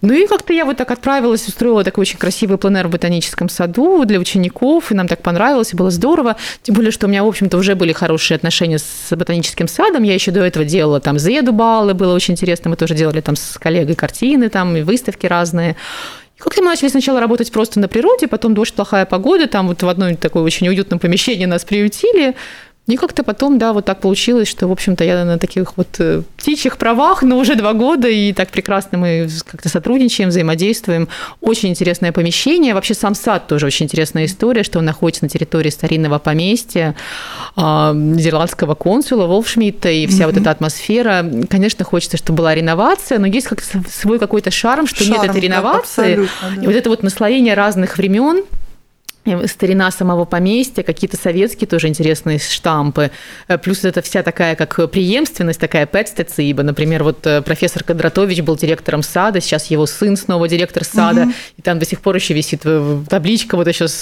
[0.00, 4.06] Ну и как-то я вот так отправилась, устроила такой очень красивый пленэр в ботаническом саду
[4.06, 6.36] для учеников, и нам так понравилось, и было здорово.
[6.62, 10.04] Тем более, что у меня, в общем-то, уже были хорошие отношения с ботаническим садом.
[10.04, 12.70] Я еще до этого делала там зеду баллы, было очень интересно.
[12.70, 15.76] Мы тоже делали там с коллегой картины, там и выставки разные.
[16.38, 19.88] Как-то мы начали сначала работать просто на природе, потом дождь, плохая погода, там вот в
[19.88, 22.34] одном такой очень уютном помещении нас приютили.
[22.88, 26.22] И как-то потом, да, вот так получилось, что, в общем-то, я на таких вот э,
[26.36, 31.06] птичьих правах, но уже два года, и так прекрасно мы как-то сотрудничаем, взаимодействуем.
[31.40, 32.74] Очень интересное помещение.
[32.74, 36.96] Вообще сам сад тоже очень интересная история, что он находится на территории старинного поместья
[37.54, 41.24] а, нидерландского консула Волфшмидта, и вся вот эта атмосфера.
[41.48, 45.40] Конечно, хочется, чтобы была реновация, но есть как свой какой-то шарм, что нет Шарм, этой
[45.40, 46.12] да, реновации.
[46.14, 46.62] абсолютно, да.
[46.62, 48.42] И вот это вот наслоение разных времен,
[49.46, 53.10] старина самого поместья, какие-то советские тоже интересные штампы.
[53.48, 56.62] Э, Плюс это вся такая как преемственность, такая пэтстециба.
[56.62, 61.34] Например, вот э, профессор Кадратович был директором сада, сейчас его сын снова директор сада, Мгм.
[61.56, 63.94] и там до сих пор еще висит э, табличка вот еще с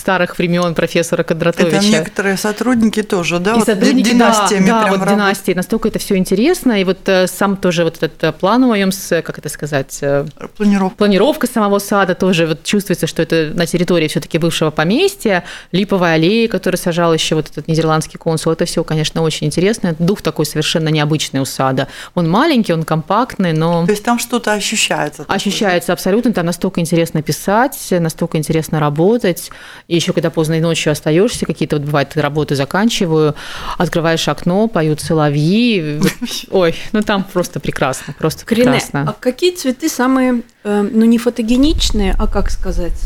[0.00, 1.76] старых времен профессора Кадратовича.
[1.76, 3.52] Это некоторые сотрудники тоже, да?
[3.52, 5.18] И вот сотрудники, династиями да, да, вот работают.
[5.18, 5.52] династии.
[5.52, 6.80] Настолько это все интересно.
[6.80, 10.26] И вот э, сам тоже вот этот э, план в моем, как это сказать, э,
[10.56, 10.96] Планировка.
[10.96, 16.48] планировка самого сада тоже вот чувствуется, что это на территории все-таки бывшего поместья, липовая аллея,
[16.48, 18.52] которую сажал еще вот этот нидерландский консул.
[18.52, 19.94] Это все, конечно, очень интересно.
[19.98, 21.88] Дух такой совершенно необычный у сада.
[22.14, 25.22] Он маленький, он компактный, но То есть там что-то ощущается.
[25.22, 25.36] такое.
[25.36, 26.32] ощущается абсолютно.
[26.32, 29.50] Там настолько интересно писать, настолько интересно работать.
[29.88, 33.34] И еще когда поздно ночью остаешься, какие-то вот бывает работы заканчиваю,
[33.78, 36.00] открываешь окно, поют соловьи.
[36.50, 39.04] Ой, ну там просто прекрасно, просто Корене, прекрасно.
[39.08, 43.00] а какие цветы самые, э, ну не фотогеничные, а как сказать,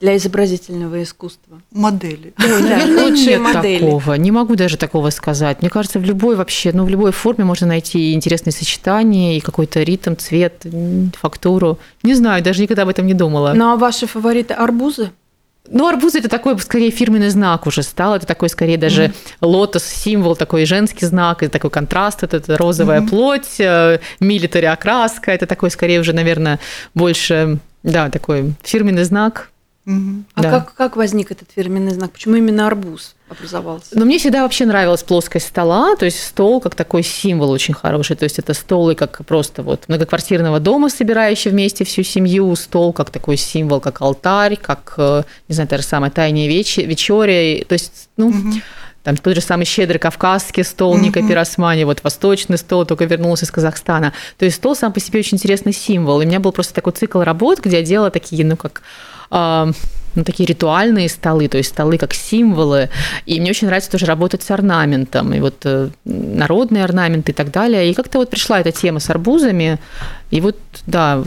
[0.00, 1.60] для изобразительного искусства?
[1.72, 2.34] Модели.
[2.38, 3.78] Да, лучшие Нет модели.
[3.78, 4.14] такого.
[4.14, 5.60] Не могу даже такого сказать.
[5.60, 9.82] Мне кажется, в любой вообще, ну, в любой форме можно найти интересные сочетания и какой-то
[9.82, 10.66] ритм, цвет,
[11.18, 11.78] фактуру.
[12.02, 13.52] Не знаю, даже никогда об этом не думала.
[13.54, 15.10] Ну а ваши фавориты арбузы?
[15.68, 18.14] Ну, арбуз это такой, скорее, фирменный знак уже стал.
[18.14, 23.02] Это такой, скорее, даже лотос, символ, такой женский знак, это такой контраст, это, это розовая
[23.02, 23.58] плоть,
[24.20, 25.32] милитари окраска.
[25.32, 26.60] Это такой, скорее, уже, наверное,
[26.94, 29.50] больше, да, такой фирменный знак.
[29.86, 30.24] Мгм.
[30.34, 30.50] А Да.
[30.50, 32.10] как, как возник этот фирменный знак?
[32.10, 33.90] Почему именно арбуз образовался?
[33.96, 38.16] Но мне всегда вообще нравилась плоскость стола, то есть стол как такой символ очень хороший.
[38.16, 43.10] То есть это столы как просто вот многоквартирного дома, собирающий вместе всю семью, стол как
[43.10, 47.64] такой символ, как алтарь, как, э, не знаю, та же самая тайная веч- вечеря.
[47.64, 48.32] То есть, ну,
[49.04, 53.52] там тот же самый щедрый кавказский стол Ника Пиросмани, вот восточный стол, только вернулся из
[53.52, 54.12] Казахстана.
[54.36, 56.20] То есть стол сам по себе очень интересный символ.
[56.20, 58.82] И у меня был просто такой цикл работ, где я делала такие, ну, как
[60.16, 62.88] ну, такие ритуальные столы, то есть столы как символы.
[63.26, 67.52] И мне очень нравится тоже работать с орнаментом, и вот э, народные орнаменты и так
[67.52, 67.90] далее.
[67.90, 69.78] И как-то вот пришла эта тема с арбузами,
[70.30, 71.22] и вот, да,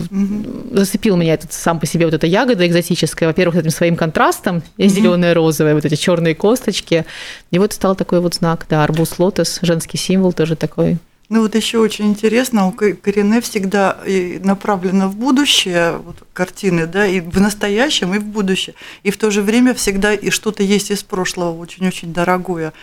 [0.71, 5.33] зацепил меня этот сам по себе вот эта ягода экзотическая, во-первых, этим своим контрастом, зеленое
[5.33, 7.05] розовое, вот эти черные косточки.
[7.51, 10.97] И вот стал такой вот знак, да, арбуз лотос, женский символ тоже такой.
[11.29, 13.99] Ну вот еще очень интересно, у Корене всегда
[14.43, 18.73] направлено в будущее вот, картины, да, и в настоящем, и в будущее.
[19.03, 22.73] И в то же время всегда и что-то есть из прошлого, очень-очень дорогое.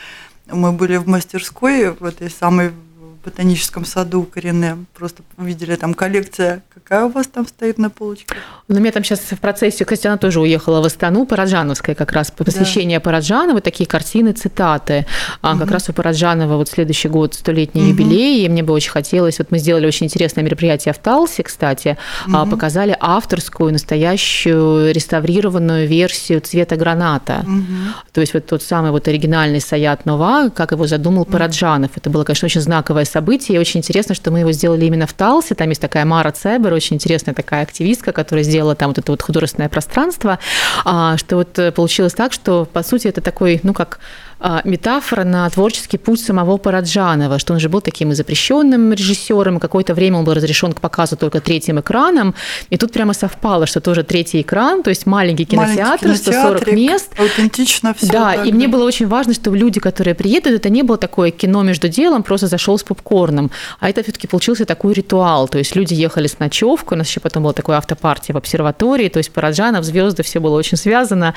[0.49, 2.71] Мы были в мастерской, в этой самой
[3.27, 4.77] ботаническом саду Корене.
[4.95, 6.63] Просто увидели там коллекция.
[6.73, 8.35] Какая у вас там стоит на полочке?
[8.69, 12.13] Ну, у меня там сейчас в процессе, кстати, она тоже уехала в Астану, Параджановская как
[12.13, 13.03] раз, посвящение да.
[13.03, 15.07] Параджанова, такие картины, цитаты.
[15.43, 15.61] А угу.
[15.61, 17.91] как раз у Параджанова вот следующий год столетний угу.
[17.91, 21.99] юбилей, и мне бы очень хотелось, вот мы сделали очень интересное мероприятие в Талсе, кстати,
[22.27, 22.51] угу.
[22.51, 27.41] показали авторскую, настоящую, реставрированную версию цвета граната.
[27.43, 28.13] Угу.
[28.13, 31.33] То есть вот тот самый вот оригинальный Саят Нова, как его задумал угу.
[31.33, 31.91] Параджанов.
[31.97, 35.15] Это было, конечно, очень знаковое событие, и очень интересно, что мы его сделали именно в
[35.15, 35.55] Талсе.
[35.55, 39.23] Там есть такая Мара Цебер, очень интересная такая активистка, которая сделала там вот это вот
[39.23, 40.39] художественное пространство,
[40.85, 44.01] а, что вот получилось так, что, по сути, это такой, ну, как
[44.65, 49.95] метафора на творческий путь самого Параджанова, что он же был таким и запрещенным режиссером, какое-то
[49.95, 52.35] время он был разрешен к показу только третьим экраном,
[52.71, 57.13] и тут прямо совпало, что тоже третий экран, то есть маленький кинотеатр, маленький 140 мест.
[57.19, 58.07] Аутентично все.
[58.07, 61.63] Да, и мне было очень важно, чтобы люди, которые приедут, это не было такое кино
[61.63, 65.95] между делом, просто зашел с попкорном, а это все-таки получился такой ритуал, то есть люди
[65.95, 69.85] ехали с ночевкой, у нас еще потом была такая автопартия в обсерватории, то есть Параджанов,
[69.85, 71.35] звезды, все было очень связано,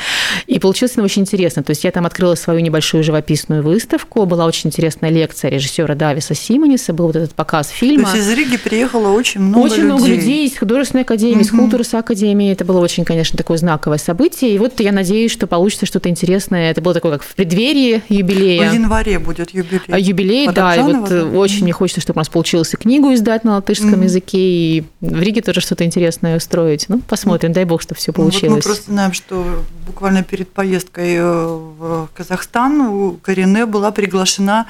[0.47, 4.25] и получилось очень интересно, то есть я там открыла свою небольшую большую живописную выставку.
[4.25, 8.09] Была очень интересная лекция режиссера Дависа Симониса, был вот этот показ фильма.
[8.09, 9.85] То есть из Риги приехало очень много очень людей.
[9.85, 11.41] много людей из художественной академии, угу.
[11.41, 12.51] из Културс академии.
[12.51, 14.53] Это было очень, конечно, такое знаковое событие.
[14.53, 16.71] И вот я надеюсь, что получится что-то интересное.
[16.71, 18.69] Это было такое, как в преддверии юбилея.
[18.69, 19.81] В январе будет юбилей.
[19.87, 20.75] А юбилей, да.
[20.75, 21.25] И вот да?
[21.25, 24.03] очень мне хочется, чтобы у нас получилось и книгу издать на латышском угу.
[24.03, 26.85] языке, и в Риге тоже что-то интересное устроить.
[26.89, 28.43] Ну, посмотрим, дай бог, что все получилось.
[28.43, 29.45] Ну, вот мы просто знаем, что
[29.87, 34.65] буквально перед поездкой э, в Казахстан у Корене была приглашена,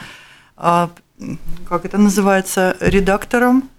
[0.57, 0.89] а,
[1.67, 3.69] как это называется, редактором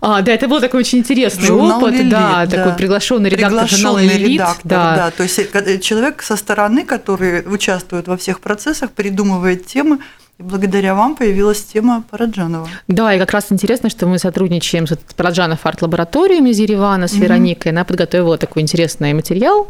[0.00, 3.66] а, да, это был такой очень интересный Журнал опыт, Лилит, да, да, такой приглашенный редактор
[3.66, 4.96] приглашенный журнала Лилит, редактор, да.
[4.96, 9.98] да, то есть э, человек со стороны, который участвует во всех процессах, придумывает темы,
[10.38, 12.68] и благодаря вам появилась тема Параджанова.
[12.86, 17.72] Да, и как раз интересно, что мы сотрудничаем с Параджанов арт-лабораторией из Еревана, с Вероникой.
[17.72, 17.74] Mm-hmm.
[17.74, 19.66] Она подготовила такой интересный материал,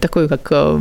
[0.00, 0.80] такой как э,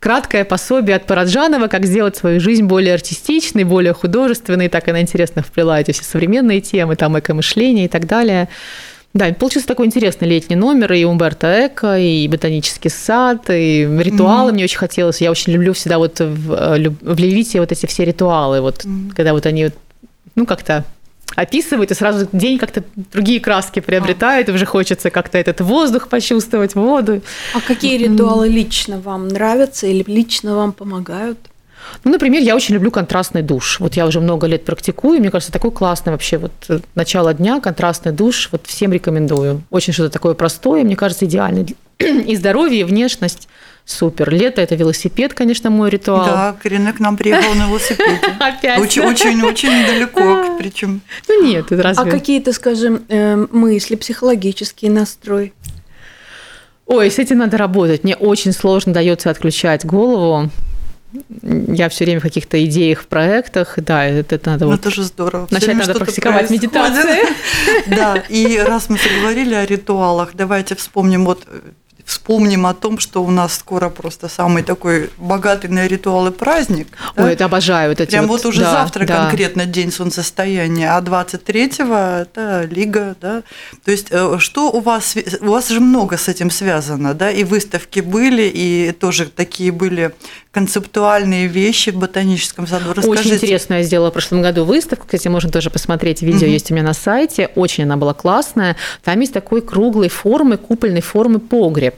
[0.00, 4.68] краткое пособие от Параджанова, как сделать свою жизнь более артистичной, более художественной.
[4.68, 8.48] Так она интересно вплела эти все современные темы, там эко-мышление и так далее.
[9.14, 14.54] Да, получился такой интересный летний номер, и Умберто Эко, и ботанический сад, и ритуалы mm-hmm.
[14.54, 15.22] мне очень хотелось.
[15.22, 19.14] Я очень люблю всегда вот в, э, в Лилите вот эти все ритуалы, вот mm-hmm.
[19.16, 19.70] когда вот они,
[20.34, 20.84] ну, как-то
[21.34, 26.74] описывают, и сразу день как-то другие краски приобретает, и уже хочется как-то этот воздух почувствовать,
[26.74, 27.22] воду.
[27.54, 31.38] А какие ритуалы лично вам нравятся или лично вам помогают?
[32.04, 33.80] Ну, например, я очень люблю контрастный душ.
[33.80, 37.60] Вот я уже много лет практикую, мне кажется, такой классный вообще вот э, начало дня,
[37.60, 39.62] контрастный душ, вот всем рекомендую.
[39.70, 41.66] Очень что-то такое простое, мне кажется, идеальное.
[41.98, 43.48] И здоровье, и внешность
[43.86, 44.30] супер.
[44.30, 46.26] Лето– это велосипед, конечно, мой ритуал.
[46.26, 48.20] Да, Корене к нам приехал на велосипеде.
[48.40, 48.80] Опять?
[48.80, 51.00] Очень-очень далеко, причем.
[51.28, 52.02] Ну нет, разве...
[52.02, 55.54] А какие-то, скажем, эм, мысли, психологический настрой?
[56.86, 58.04] Ой, с этим надо работать.
[58.04, 60.50] Мне очень сложно дается отключать голову.
[61.32, 64.90] Я все время в каких-то идеях, в проектах, да, это, это надо ну, вот это
[64.90, 65.48] же здорово.
[65.50, 67.26] Начать надо практиковать медитацию.
[67.86, 71.46] Да, и раз мы заговорили о ритуалах, давайте вспомним вот
[72.06, 76.86] вспомним о том, что у нас скоро просто самый такой богатый на ритуалы праздник.
[77.16, 77.32] Ой, да?
[77.32, 77.90] это обожаю.
[77.90, 79.16] Вот эти Прям вот, вот уже да, завтра да.
[79.16, 83.42] конкретно день солнцестояния, а 23-го это Лига, да.
[83.84, 87.42] То есть э, что у вас, у вас же много с этим связано, да, и
[87.42, 90.14] выставки были, и тоже такие были
[90.56, 92.94] концептуальные вещи в ботаническом саду.
[92.94, 93.10] Расскажите.
[93.10, 96.54] Очень интересно, я сделала в прошлом году выставку, кстати, можно тоже посмотреть, видео угу.
[96.54, 98.74] есть у меня на сайте, очень она была классная.
[99.04, 101.96] Там есть такой круглой формы, купольной формы погреб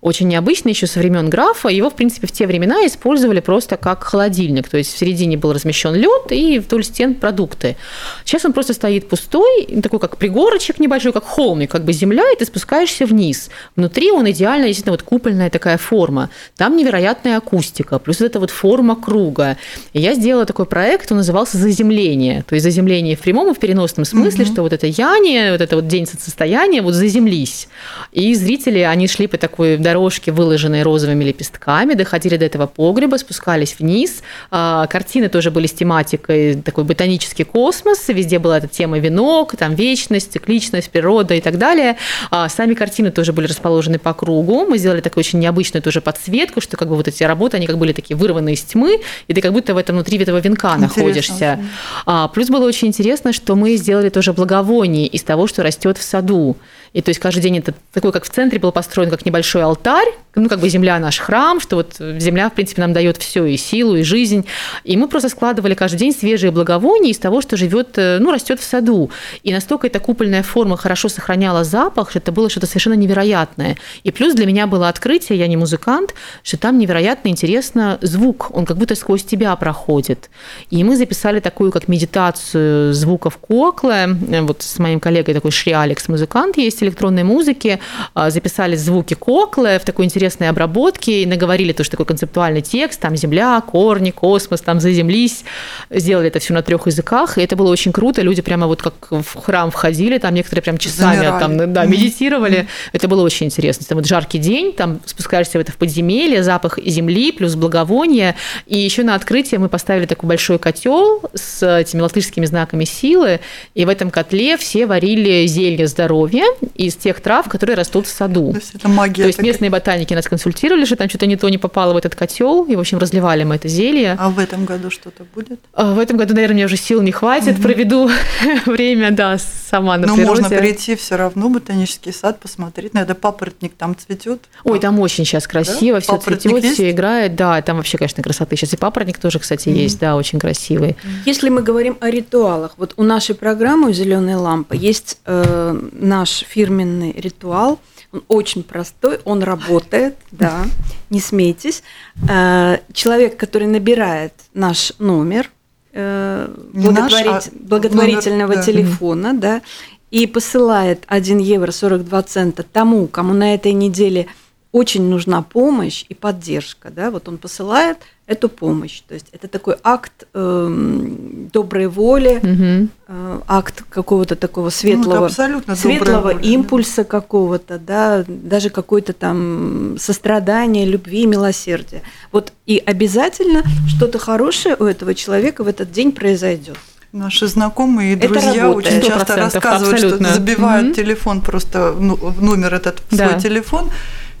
[0.00, 1.68] очень необычный еще со времен графа.
[1.68, 4.68] Его, в принципе, в те времена использовали просто как холодильник.
[4.68, 7.76] То есть в середине был размещен лед и вдоль стен продукты.
[8.24, 12.36] Сейчас он просто стоит пустой, такой как пригорочек небольшой, как холмик, как бы земля, и
[12.36, 13.50] ты спускаешься вниз.
[13.76, 16.30] Внутри он идеально, действительно, вот купольная такая форма.
[16.56, 19.58] Там невероятная акустика, плюс это вот форма круга.
[19.92, 22.42] И я сделала такой проект, он назывался «Заземление».
[22.48, 24.52] То есть заземление в прямом и в переносном смысле, угу.
[24.52, 27.68] что вот это яние, вот это вот день состояния, вот заземлись.
[28.12, 33.76] И зрители, они шли по такой дорожки, выложенные розовыми лепестками, доходили до этого погреба, спускались
[33.78, 34.22] вниз.
[34.50, 39.74] А, картины тоже были с тематикой такой ботанический космос, везде была эта тема венок, там
[39.74, 41.96] вечность, цикличность, природа и так далее.
[42.30, 44.66] А, сами картины тоже были расположены по кругу.
[44.66, 47.78] Мы сделали такую очень необычную тоже подсветку, что как бы вот эти работы, они как
[47.78, 51.02] были такие вырваны из тьмы, и ты как будто в этом внутри этого венка Интересно,
[51.02, 51.60] находишься.
[52.06, 56.02] А, плюс было очень интересно, что мы сделали тоже благовоние из того, что растет в
[56.02, 56.56] саду.
[56.92, 60.08] И то есть каждый день это такой, как в центре был построен как небольшой алтарь,
[60.34, 63.56] ну, как бы земля наш храм, что вот земля, в принципе, нам дает все и
[63.56, 64.46] силу, и жизнь.
[64.84, 68.60] И мы просто складывали каждый день свежие благовония из того, что живет, э, ну, растет
[68.60, 69.10] в саду.
[69.42, 73.76] И настолько эта купольная форма хорошо сохраняла запах, что это было что-то совершенно невероятное.
[74.04, 78.66] И плюс для меня было открытие, я не музыкант, что там невероятно интересно звук, он
[78.66, 80.30] как будто сквозь тебя проходит.
[80.70, 86.08] И мы записали такую как медитацию звуков коклы, вот с моим коллегой такой Шри Алекс,
[86.08, 87.80] музыкант есть электронной музыки,
[88.14, 93.16] а, записали звуки коклы в такой интересной обработке и наговорили тоже такой концептуальный текст, там
[93.16, 95.44] земля, корни, космос, там заземлись,
[95.90, 98.94] сделали это все на трех языках, и это было очень круто, люди прямо вот как
[99.10, 101.40] в храм входили, там некоторые прям часами Замирали.
[101.40, 102.90] там, да, медитировали, mm-hmm.
[102.92, 103.86] это было очень интересно.
[103.88, 108.78] Там вот жаркий день, там спускаешься в это в подземелье, запах земли плюс благовония, и
[108.78, 113.40] еще на открытие мы поставили такой большой котел с этими латышскими знаками силы,
[113.74, 118.52] и в этом котле все варили зелье здоровья из тех трав, которые растут в саду.
[118.52, 119.22] То есть это магия.
[119.22, 122.14] То есть местные ботаники нас консультировали, что там что-то не то не попало в этот
[122.14, 124.16] котел, и, в общем, разливали мы это зелье.
[124.18, 125.60] А в этом году что-то будет?
[125.72, 127.62] А в этом году, наверное, мне уже сил не хватит, угу.
[127.62, 128.10] проведу
[128.66, 130.42] время, да, сама на Но природе.
[130.42, 134.42] можно прийти все равно в ботанический сад, посмотреть, наверное, папоротник там цветет.
[134.64, 136.00] Ой, там очень сейчас красиво, да?
[136.00, 138.56] все цветет, все играет, да, там вообще, конечно, красоты.
[138.56, 140.96] Сейчас и папоротник тоже, кстати, mm есть, да, очень красивый.
[141.24, 147.12] Если мы говорим о ритуалах, вот у нашей программы «Зеленая лампа» есть э, наш фирменный
[147.12, 147.78] ритуал–
[148.12, 150.64] он очень простой, он работает, да,
[151.10, 151.82] не смейтесь.
[152.28, 155.50] Э, человек, который набирает наш номер
[155.92, 159.38] э, а благотворительного номер, телефона, да.
[159.38, 159.62] да,
[160.10, 164.26] и посылает 1 евро 42 цента тому, кому на этой неделе
[164.72, 169.00] очень нужна помощь и поддержка, да, вот он посылает эту помощь.
[169.08, 171.06] То есть это такой акт э,
[171.52, 172.88] доброй воли, угу.
[173.08, 175.28] э, акт какого-то такого ну, светлого,
[175.66, 177.04] ну, светлого воля, импульса да.
[177.04, 182.02] какого-то, да, даже какой-то там сострадания, любви, милосердия.
[182.30, 186.76] Вот и обязательно что-то хорошее у этого человека в этот день произойдет.
[187.12, 190.28] Наши знакомые и друзья очень часто рассказывают, абсолютно.
[190.28, 193.30] что забивают mm телефон просто ну, номер этот в да.
[193.30, 193.90] свой телефон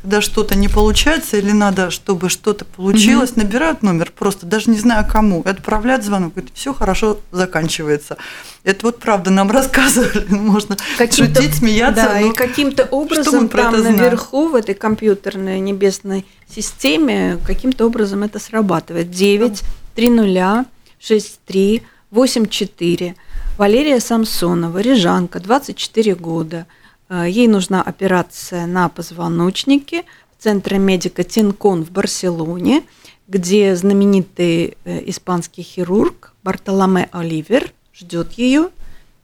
[0.02, 3.40] когда что-то не получается или надо, чтобы что-то получилось, угу.
[3.40, 8.16] набирают номер просто, даже не знаю кому, отправляют звонок, говорят, все хорошо заканчивается.
[8.64, 12.04] Это вот правда нам рассказывали, можно шутить, смеяться.
[12.04, 19.10] Да, и каким-то образом там наверху в этой компьютерной небесной системе каким-то образом это срабатывает.
[19.10, 19.62] 9,
[19.94, 20.64] 3 нуля,
[20.98, 23.14] 6, 3, 8, 4.
[23.58, 26.66] Валерия Самсонова, Рижанка, 24 года–
[27.10, 30.04] ей нужна операция на позвоночнике
[30.38, 32.82] в центре медика Тинкон в Барселоне,
[33.28, 38.70] где знаменитый э, испанский хирург Бартоломе Оливер ждет ее.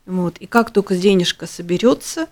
[0.04, 0.36] Вот.
[0.38, 2.26] И как только денежка соберется,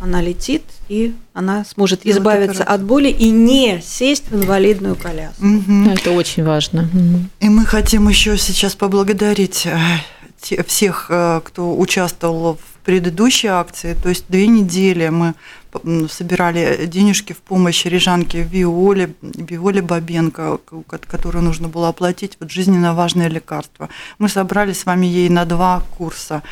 [0.00, 2.74] она летит, и она сможет Делать избавиться операцию.
[2.74, 5.44] от боли и не сесть в инвалидную коляску.
[5.44, 5.90] Угу.
[5.90, 6.88] Это очень важно.
[7.40, 11.06] И мы хотим еще сейчас поблагодарить э, всех,
[11.44, 15.34] кто участвовал в предыдущей акции, то есть две недели мы
[16.08, 20.58] собирали денежки в помощь рижанке Виоле, Виоле Бабенко,
[21.06, 23.90] которую нужно было оплатить вот жизненно важное лекарство.
[24.18, 26.42] Мы собрали с вами ей на два курса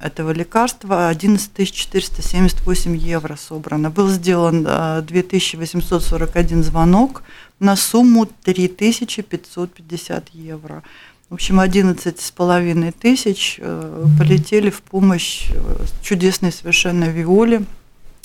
[0.00, 3.88] этого лекарства 11 478 евро собрано.
[3.90, 4.64] Был сделан
[5.04, 7.22] 2841 звонок
[7.60, 10.82] на сумму 3550 евро.
[11.30, 17.64] В общем, 11 с половиной тысяч э, полетели в помощь э, чудесной совершенно Виоле,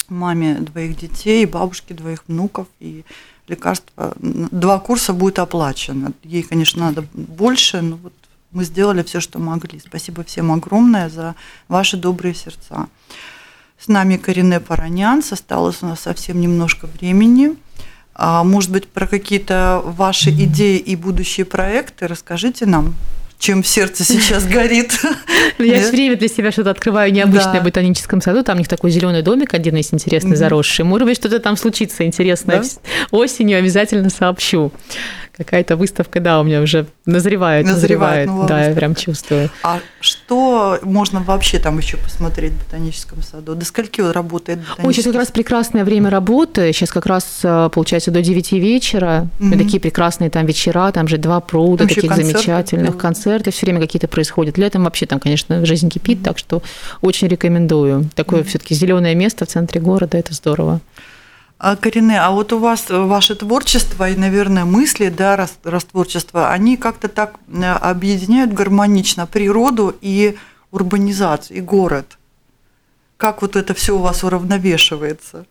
[0.08, 2.68] маме двоих детей, бабушке двоих внуков.
[2.80, 3.04] И
[3.50, 6.14] лекарства, два курса будет оплачено.
[6.24, 8.14] Ей, конечно, надо больше, но вот
[8.52, 9.80] мы сделали все, что могли.
[9.80, 11.36] Спасибо всем огромное за
[11.68, 12.88] ваши добрые сердца.
[13.78, 15.22] С нами Карине Паранян.
[15.30, 17.58] Осталось у нас совсем немножко времени.
[18.16, 22.08] А может быть, про какие-то ваши идеи и будущие проекты?
[22.08, 22.96] Расскажите нам
[23.40, 24.98] чем в сердце сейчас горит.
[25.58, 28.42] Ну, я все время для себя что-то открываю необычное в ботаническом саду.
[28.42, 30.86] Там у них такой зеленый домик один есть интересный, заросший.
[30.86, 32.64] Может быть, что-то там случится интересное
[33.12, 34.72] осенью, обязательно сообщу
[35.36, 39.50] какая-то выставка, да, у меня уже назревает, назревает, назревает да, я прям чувствую.
[39.64, 43.56] А что можно вообще там еще посмотреть в ботаническом саду?
[43.56, 47.70] До скольки работает ботанический Ой, сейчас как раз прекрасное время работы, сейчас как раз, э,
[47.74, 49.58] получается, до 9 вечера, угу.
[49.58, 53.00] такие прекрасные там вечера, там же два пруда там таких концерты, замечательных, да.
[53.00, 54.58] концерты все время какие-то происходят.
[54.60, 56.26] Летом вообще там, конечно, жизнь кипит, угу.
[56.26, 56.62] так что
[57.02, 58.08] очень рекомендую.
[58.16, 58.50] Такое угу.
[58.50, 60.80] все-таки зеленое место в центре города, это здорово.
[61.66, 65.86] А, Карине, а вот у вас э, ваше творчество и, наверное, мысли, да, раз, раз
[65.86, 70.36] творчество, они как-то так э, объединяют гармонично природу и
[70.72, 72.18] урбанизацию, и город.
[73.16, 75.46] как вот это все у вас уравновешивается?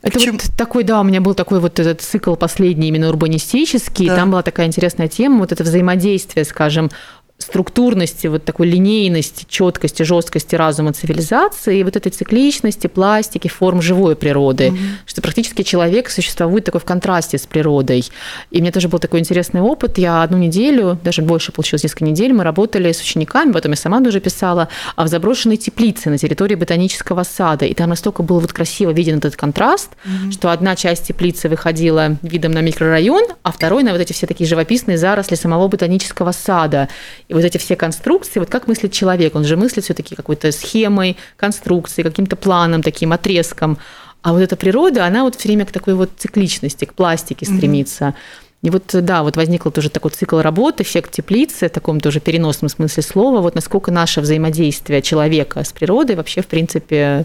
[0.00, 0.38] Это Чем...
[0.38, 4.08] вот такой, да, у меня был такой вот этот цикл последний, именно урбанистический.
[4.08, 4.16] Да.
[4.16, 6.90] Там была такая интересная тема, вот это взаимодействие, скажем,
[7.38, 14.16] структурности, вот такой линейности, четкости, жесткости разума цивилизации и вот этой цикличности, пластики, форм живой
[14.16, 14.78] природы, угу.
[15.06, 18.04] что практически человек существует такой в контрасте с природой.
[18.50, 19.98] И мне тоже был такой интересный опыт.
[19.98, 24.02] Я одну неделю, даже больше получилось несколько недель, мы работали с учениками, потом я сама
[24.02, 27.66] тоже писала, а в заброшенной теплице на территории ботанического сада.
[27.66, 30.32] И там настолько был вот красиво виден этот контраст, угу.
[30.32, 34.48] что одна часть теплицы выходила видом на микрорайон, а второй на вот эти все такие
[34.48, 36.88] живописные заросли самого ботанического сада.
[37.28, 41.16] И вот эти все конструкции, вот как мыслит человек, он же мыслит все-таки какой-то схемой,
[41.36, 43.78] конструкцией, каким-то планом, таким отрезком.
[44.22, 48.04] А вот эта природа, она вот все время к такой вот цикличности, к пластике стремится.
[48.04, 48.14] Mm-hmm.
[48.62, 52.68] И вот, да, вот возникл тоже такой цикл работы, эффект теплицы, в таком тоже переносном
[52.68, 57.24] смысле слова, вот насколько наше взаимодействие человека с природой вообще, в принципе,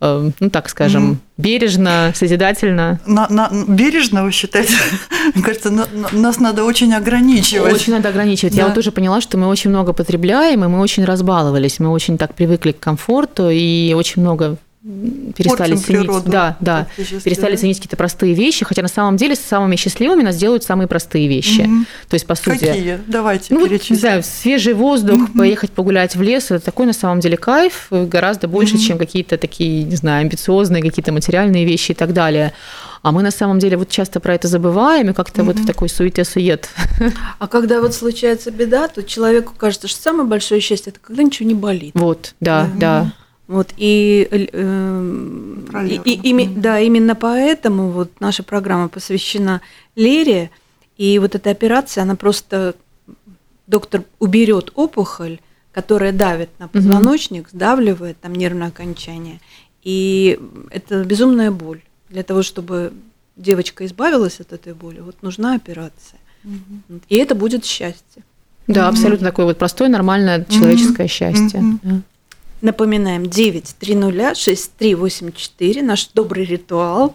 [0.00, 2.98] ну так скажем, mm бережно, созидательно.
[3.06, 4.74] На, на, бережно вы считаете?
[5.34, 7.72] Мне кажется, на, на, нас надо очень ограничивать.
[7.72, 8.54] Очень надо ограничивать.
[8.54, 8.62] Да.
[8.62, 11.78] Я вот тоже поняла, что мы очень много потребляем, и мы очень разбаловались.
[11.78, 14.56] Мы очень так привыкли к комфорту, и очень много
[15.36, 17.58] перестали Портим ценить, природу, да, да, перестали да?
[17.58, 21.60] ценить какие-то простые вещи, хотя на самом деле самыми счастливыми нас делают самые простые вещи.
[21.60, 21.84] Угу.
[22.08, 22.64] То есть по сути.
[22.64, 23.00] Какие?
[23.06, 23.96] Давайте ну, перечислим.
[23.96, 25.38] Не знаю, свежий воздух, угу.
[25.38, 28.82] поехать погулять в лес, это такой на самом деле кайф гораздо больше, угу.
[28.82, 32.54] чем какие-то такие, не знаю, амбициозные какие-то материальные вещи и так далее.
[33.02, 35.52] А мы на самом деле вот часто про это забываем и как-то угу.
[35.52, 36.68] вот в такой суете-сует.
[37.38, 41.48] А когда вот случается беда, то человеку кажется, что самое большое счастье это когда ничего
[41.48, 41.92] не болит.
[41.94, 42.78] Вот, да, угу.
[42.78, 43.12] да.
[43.48, 44.36] Вот, и, э,
[45.86, 49.62] и, и, и, да, именно поэтому вот наша программа посвящена
[49.96, 50.50] Лере,
[50.98, 52.74] и вот эта операция, она просто,
[53.66, 55.38] доктор уберет опухоль,
[55.72, 57.50] которая давит на позвоночник, угу.
[57.52, 59.40] сдавливает там нервное окончание,
[59.82, 60.38] и
[60.70, 61.80] это безумная боль.
[62.10, 62.92] Для того, чтобы
[63.36, 66.20] девочка избавилась от этой боли, вот нужна операция.
[66.44, 67.00] Угу.
[67.08, 68.22] И это будет счастье.
[68.66, 71.12] Да, абсолютно такое вот простое, нормальное человеческое угу.
[71.12, 71.60] счастье.
[71.60, 72.02] Угу.
[72.60, 77.14] Напоминаем, 9306384, наш добрый ритуал.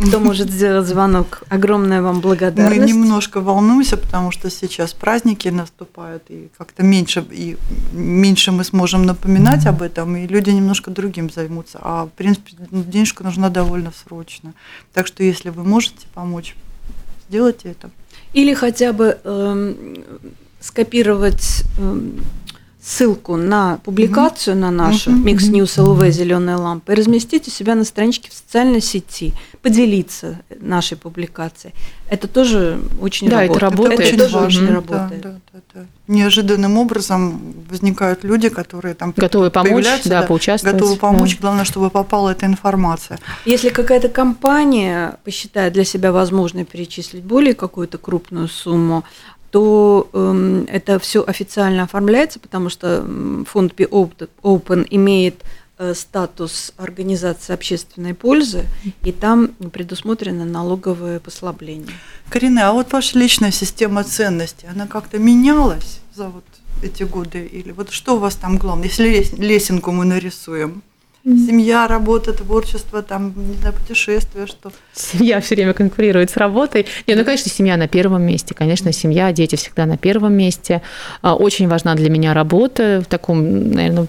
[0.00, 1.42] Кто может сделать звонок?
[1.48, 2.80] Огромная вам благодарность.
[2.80, 7.58] Мы немножко волнуемся, потому что сейчас праздники наступают, и как-то меньше, и
[7.92, 11.80] меньше мы сможем напоминать об этом, и люди немножко другим займутся.
[11.82, 14.54] А, в принципе, денежка нужна довольно срочно.
[14.94, 16.56] Так что, если вы можете помочь,
[17.28, 17.90] сделайте это.
[18.32, 19.74] Или хотя бы э,
[20.60, 22.00] скопировать э,
[22.88, 24.62] ссылку на публикацию угу.
[24.62, 25.20] на нашу угу.
[25.20, 30.40] Mix News LV «Зеленая лампа» и разместить у себя на страничке в социальной сети, поделиться
[30.58, 31.74] нашей публикацией.
[32.08, 33.56] Это тоже очень да, работает.
[33.56, 34.14] это работает.
[34.14, 35.20] Это, тоже очень да, работает.
[35.20, 35.86] Да, да, да.
[36.06, 40.76] Неожиданным образом возникают люди, которые там готовы помочь, да, да, поучаствовать.
[40.76, 41.42] Готовы помочь, да.
[41.42, 43.18] главное, чтобы попала эта информация.
[43.44, 49.04] Если какая-то компания посчитает для себя возможной перечислить более какую-то крупную сумму,
[49.50, 53.04] то э, это все официально оформляется, потому что
[53.46, 53.88] фонд Be
[54.42, 55.42] Open имеет
[55.78, 58.64] э, статус организации общественной пользы,
[59.02, 61.94] и там предусмотрено налоговое послабление.
[62.28, 66.44] Карина, а вот ваша личная система ценностей, она как-то менялась за вот
[66.82, 67.44] эти годы?
[67.46, 68.88] Или вот что у вас там главное?
[68.88, 70.82] Если лесенку мы нарисуем,
[71.28, 74.72] Семья, работа, творчество, там, не знаю, путешествия, что.
[74.94, 76.86] Семья все время конкурирует с работой.
[77.06, 78.54] Не, ну, конечно, семья на первом месте.
[78.54, 80.82] Конечно, семья, дети всегда на первом месте.
[81.22, 84.06] А, очень важна для меня работа в таком, наверное,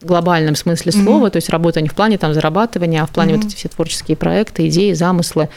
[0.00, 1.30] глобальном смысле слова, mm-hmm.
[1.30, 3.36] то есть работа не в плане там зарабатывания, а в плане mm-hmm.
[3.36, 5.48] вот эти все творческие проекты, идеи, замыслы.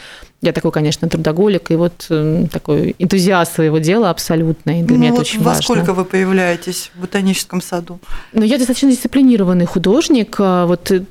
[0.42, 4.80] Я такой, конечно, трудоголик и вот э, такой энтузиаст своего дела абсолютно.
[4.80, 5.62] И для ну, меня вот это очень во важно.
[5.62, 7.98] сколько вы появляетесь в ботаническом саду?
[8.32, 10.36] Ну, я достаточно дисциплинированный художник.
[10.38, 11.04] А вот э,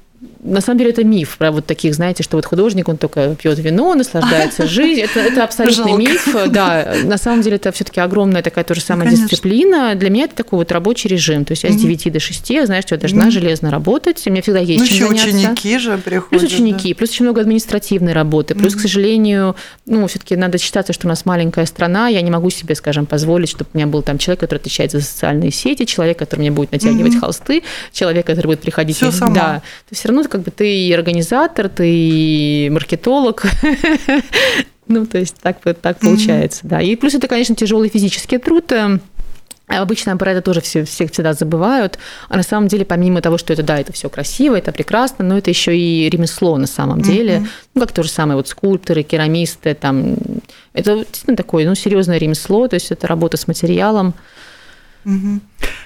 [0.44, 3.58] на самом деле это миф про вот таких, знаете, что вот художник, он только пьет
[3.60, 5.06] вино, наслаждается жизнью.
[5.06, 6.00] Это, это абсолютный Жалко.
[6.00, 6.36] миф.
[6.52, 9.96] Да, на самом деле это все-таки огромная такая тоже самая ну, дисциплина.
[9.96, 11.46] Для меня это такой вот рабочий режим.
[11.46, 14.22] То есть я с 9 до 6, знаешь, я должна железно работать.
[14.28, 15.52] У меня всегда есть ну, чем еще заняться.
[15.52, 16.30] ученики же приходят.
[16.30, 16.98] Плюс ученики, да.
[16.98, 18.56] плюс очень много административной работы.
[18.56, 19.56] Плюс, к сожалению,
[19.86, 22.08] ну, все-таки надо считаться, что у нас маленькая страна.
[22.08, 25.02] Я не могу себе, скажем, позволить, чтобы у меня был там человек, который отвечает за
[25.02, 28.96] социальные сети, человек, который мне будет натягивать холсты, человек, который будет приходить.
[28.96, 29.34] Все сама.
[29.34, 29.62] Да.
[29.90, 33.46] То все равно как бы ты и организатор, ты и маркетолог.
[34.88, 36.80] Ну, то есть так, так получается, да.
[36.80, 38.72] И плюс это, конечно, тяжелый физический труд.
[38.72, 39.02] Эм,
[39.68, 41.98] обычно про это тоже все, все всегда забывают.
[42.30, 45.38] А на самом деле, помимо того, что это, да, это все красиво, это прекрасно, но
[45.38, 47.38] это еще и ремесло на самом деле.
[47.38, 47.48] Mm-hmm.
[47.74, 50.18] Ну, как то же самое, вот скульпторы, керамисты, там.
[50.74, 54.14] Это действительно такое, ну, серьезное ремесло, то есть это работа с материалом.
[55.06, 55.40] Угу.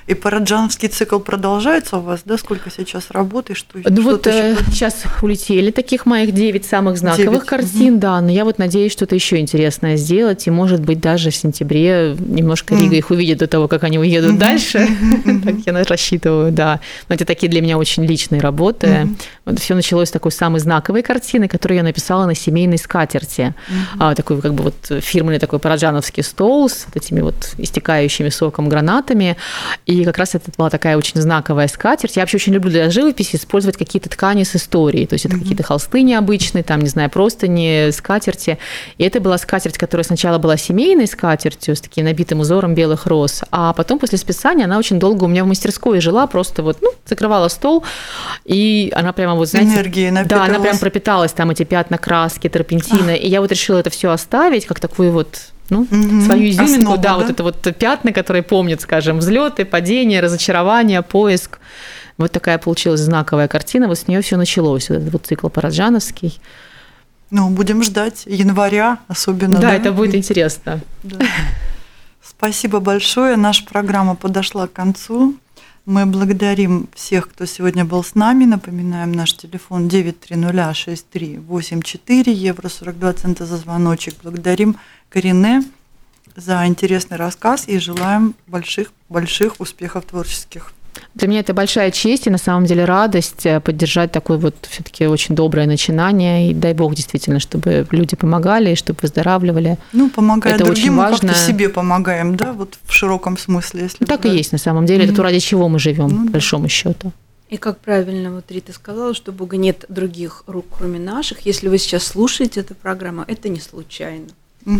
[0.09, 2.37] И Параджановский цикл продолжается у вас, да?
[2.39, 3.53] Сколько сейчас работы?
[3.53, 7.45] Что, ну вот э, сейчас улетели таких моих девять самых знаковых 9.
[7.45, 7.99] картин, угу.
[8.01, 12.15] да, но я вот надеюсь что-то еще интересное сделать, и может быть даже в сентябре
[12.17, 14.39] немножко Рига их увидит до того, как они уедут угу.
[14.39, 14.87] дальше.
[15.45, 16.79] так я рассчитываю, да.
[17.07, 19.09] Но это такие для меня очень личные работы.
[19.45, 23.53] Вот все началось с такой самой знаковой картины, которую я написала на семейной скатерти.
[23.99, 28.69] А, такой как бы вот фирменный такой параджановский стол с вот этими вот истекающими соком
[28.69, 29.37] гранатами.
[29.85, 32.15] И как раз это была такая очень знаковая скатерть.
[32.15, 35.05] Я вообще очень люблю для живописи использовать какие-то ткани с историей.
[35.05, 35.39] То есть это mm-hmm.
[35.39, 38.57] какие-то холсты необычные, там, не знаю, просто не скатерти.
[38.97, 43.43] И это была скатерть, которая сначала была семейной скатертью с таким набитым узором белых роз,
[43.51, 46.91] а потом после списания она очень долго у меня в мастерской жила, просто вот, ну,
[47.05, 47.83] закрывала стол,
[48.45, 49.73] и она прямо вот, знаете...
[49.73, 53.89] Энергии Да, она прям пропиталась, там эти пятна краски, терпентина, и я вот решила это
[53.89, 56.21] все оставить, как такую вот ну, угу.
[56.21, 61.01] свою изюминку, Основу, да, да, вот это вот пятна, которые помнят, скажем, взлеты, падения, разочарования,
[61.01, 61.59] поиск.
[62.17, 66.39] Вот такая получилась знаковая картина, вот с нее все началось, вот этот вот цикл Параджановский.
[67.31, 69.55] Ну, будем ждать января особенно.
[69.59, 69.75] Да, да?
[69.75, 70.81] это будет интересно.
[71.03, 71.25] Да.
[72.21, 73.35] Спасибо большое.
[73.37, 75.35] Наша программа подошла к концу.
[75.85, 78.45] Мы благодарим всех, кто сегодня был с нами.
[78.45, 84.15] Напоминаем, наш телефон 9306384, евро 42 цента за звоночек.
[84.21, 84.77] Благодарим
[85.09, 85.63] Карине
[86.35, 90.73] за интересный рассказ и желаем больших, больших успехов творческих.
[91.15, 95.07] Для меня это большая честь и на самом деле радость э, поддержать такое вот все-таки
[95.07, 96.51] очень доброе начинание.
[96.51, 99.77] И дай бог действительно, чтобы люди помогали, чтобы выздоравливали.
[99.93, 101.27] Ну, помогая это другим, очень важно.
[101.29, 103.83] мы как-то себе помогаем, да, вот в широком смысле.
[103.83, 104.33] Если так брать.
[104.33, 105.03] и есть на самом деле.
[105.03, 105.07] Mm-hmm.
[105.07, 107.11] Это то, ради чего мы живем, ну, по большому счету.
[107.49, 111.41] И как правильно вот Рита сказала, что Бога нет других рук, кроме наших.
[111.47, 114.27] Если вы сейчас слушаете эту программу, это не случайно.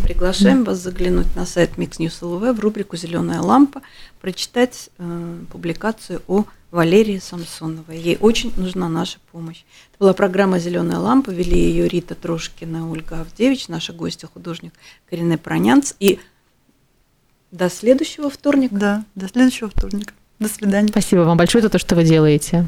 [0.03, 3.81] Приглашаем вас заглянуть на сайт Mix News LV в рубрику «Зеленая лампа»,
[4.21, 7.97] прочитать э, публикацию о Валерии Самсоновой.
[7.97, 9.63] Ей очень нужна наша помощь.
[9.91, 14.73] Это была программа «Зеленая лампа», вели ее Рита Трошкина, Ольга Авдевич, наша гостья, художник
[15.09, 15.93] Карине Пронянц.
[15.99, 16.19] И
[17.51, 18.75] до следующего вторника.
[18.75, 20.13] Да, до следующего вторника.
[20.39, 20.89] До свидания.
[20.89, 22.67] Спасибо вам большое за то, что вы делаете.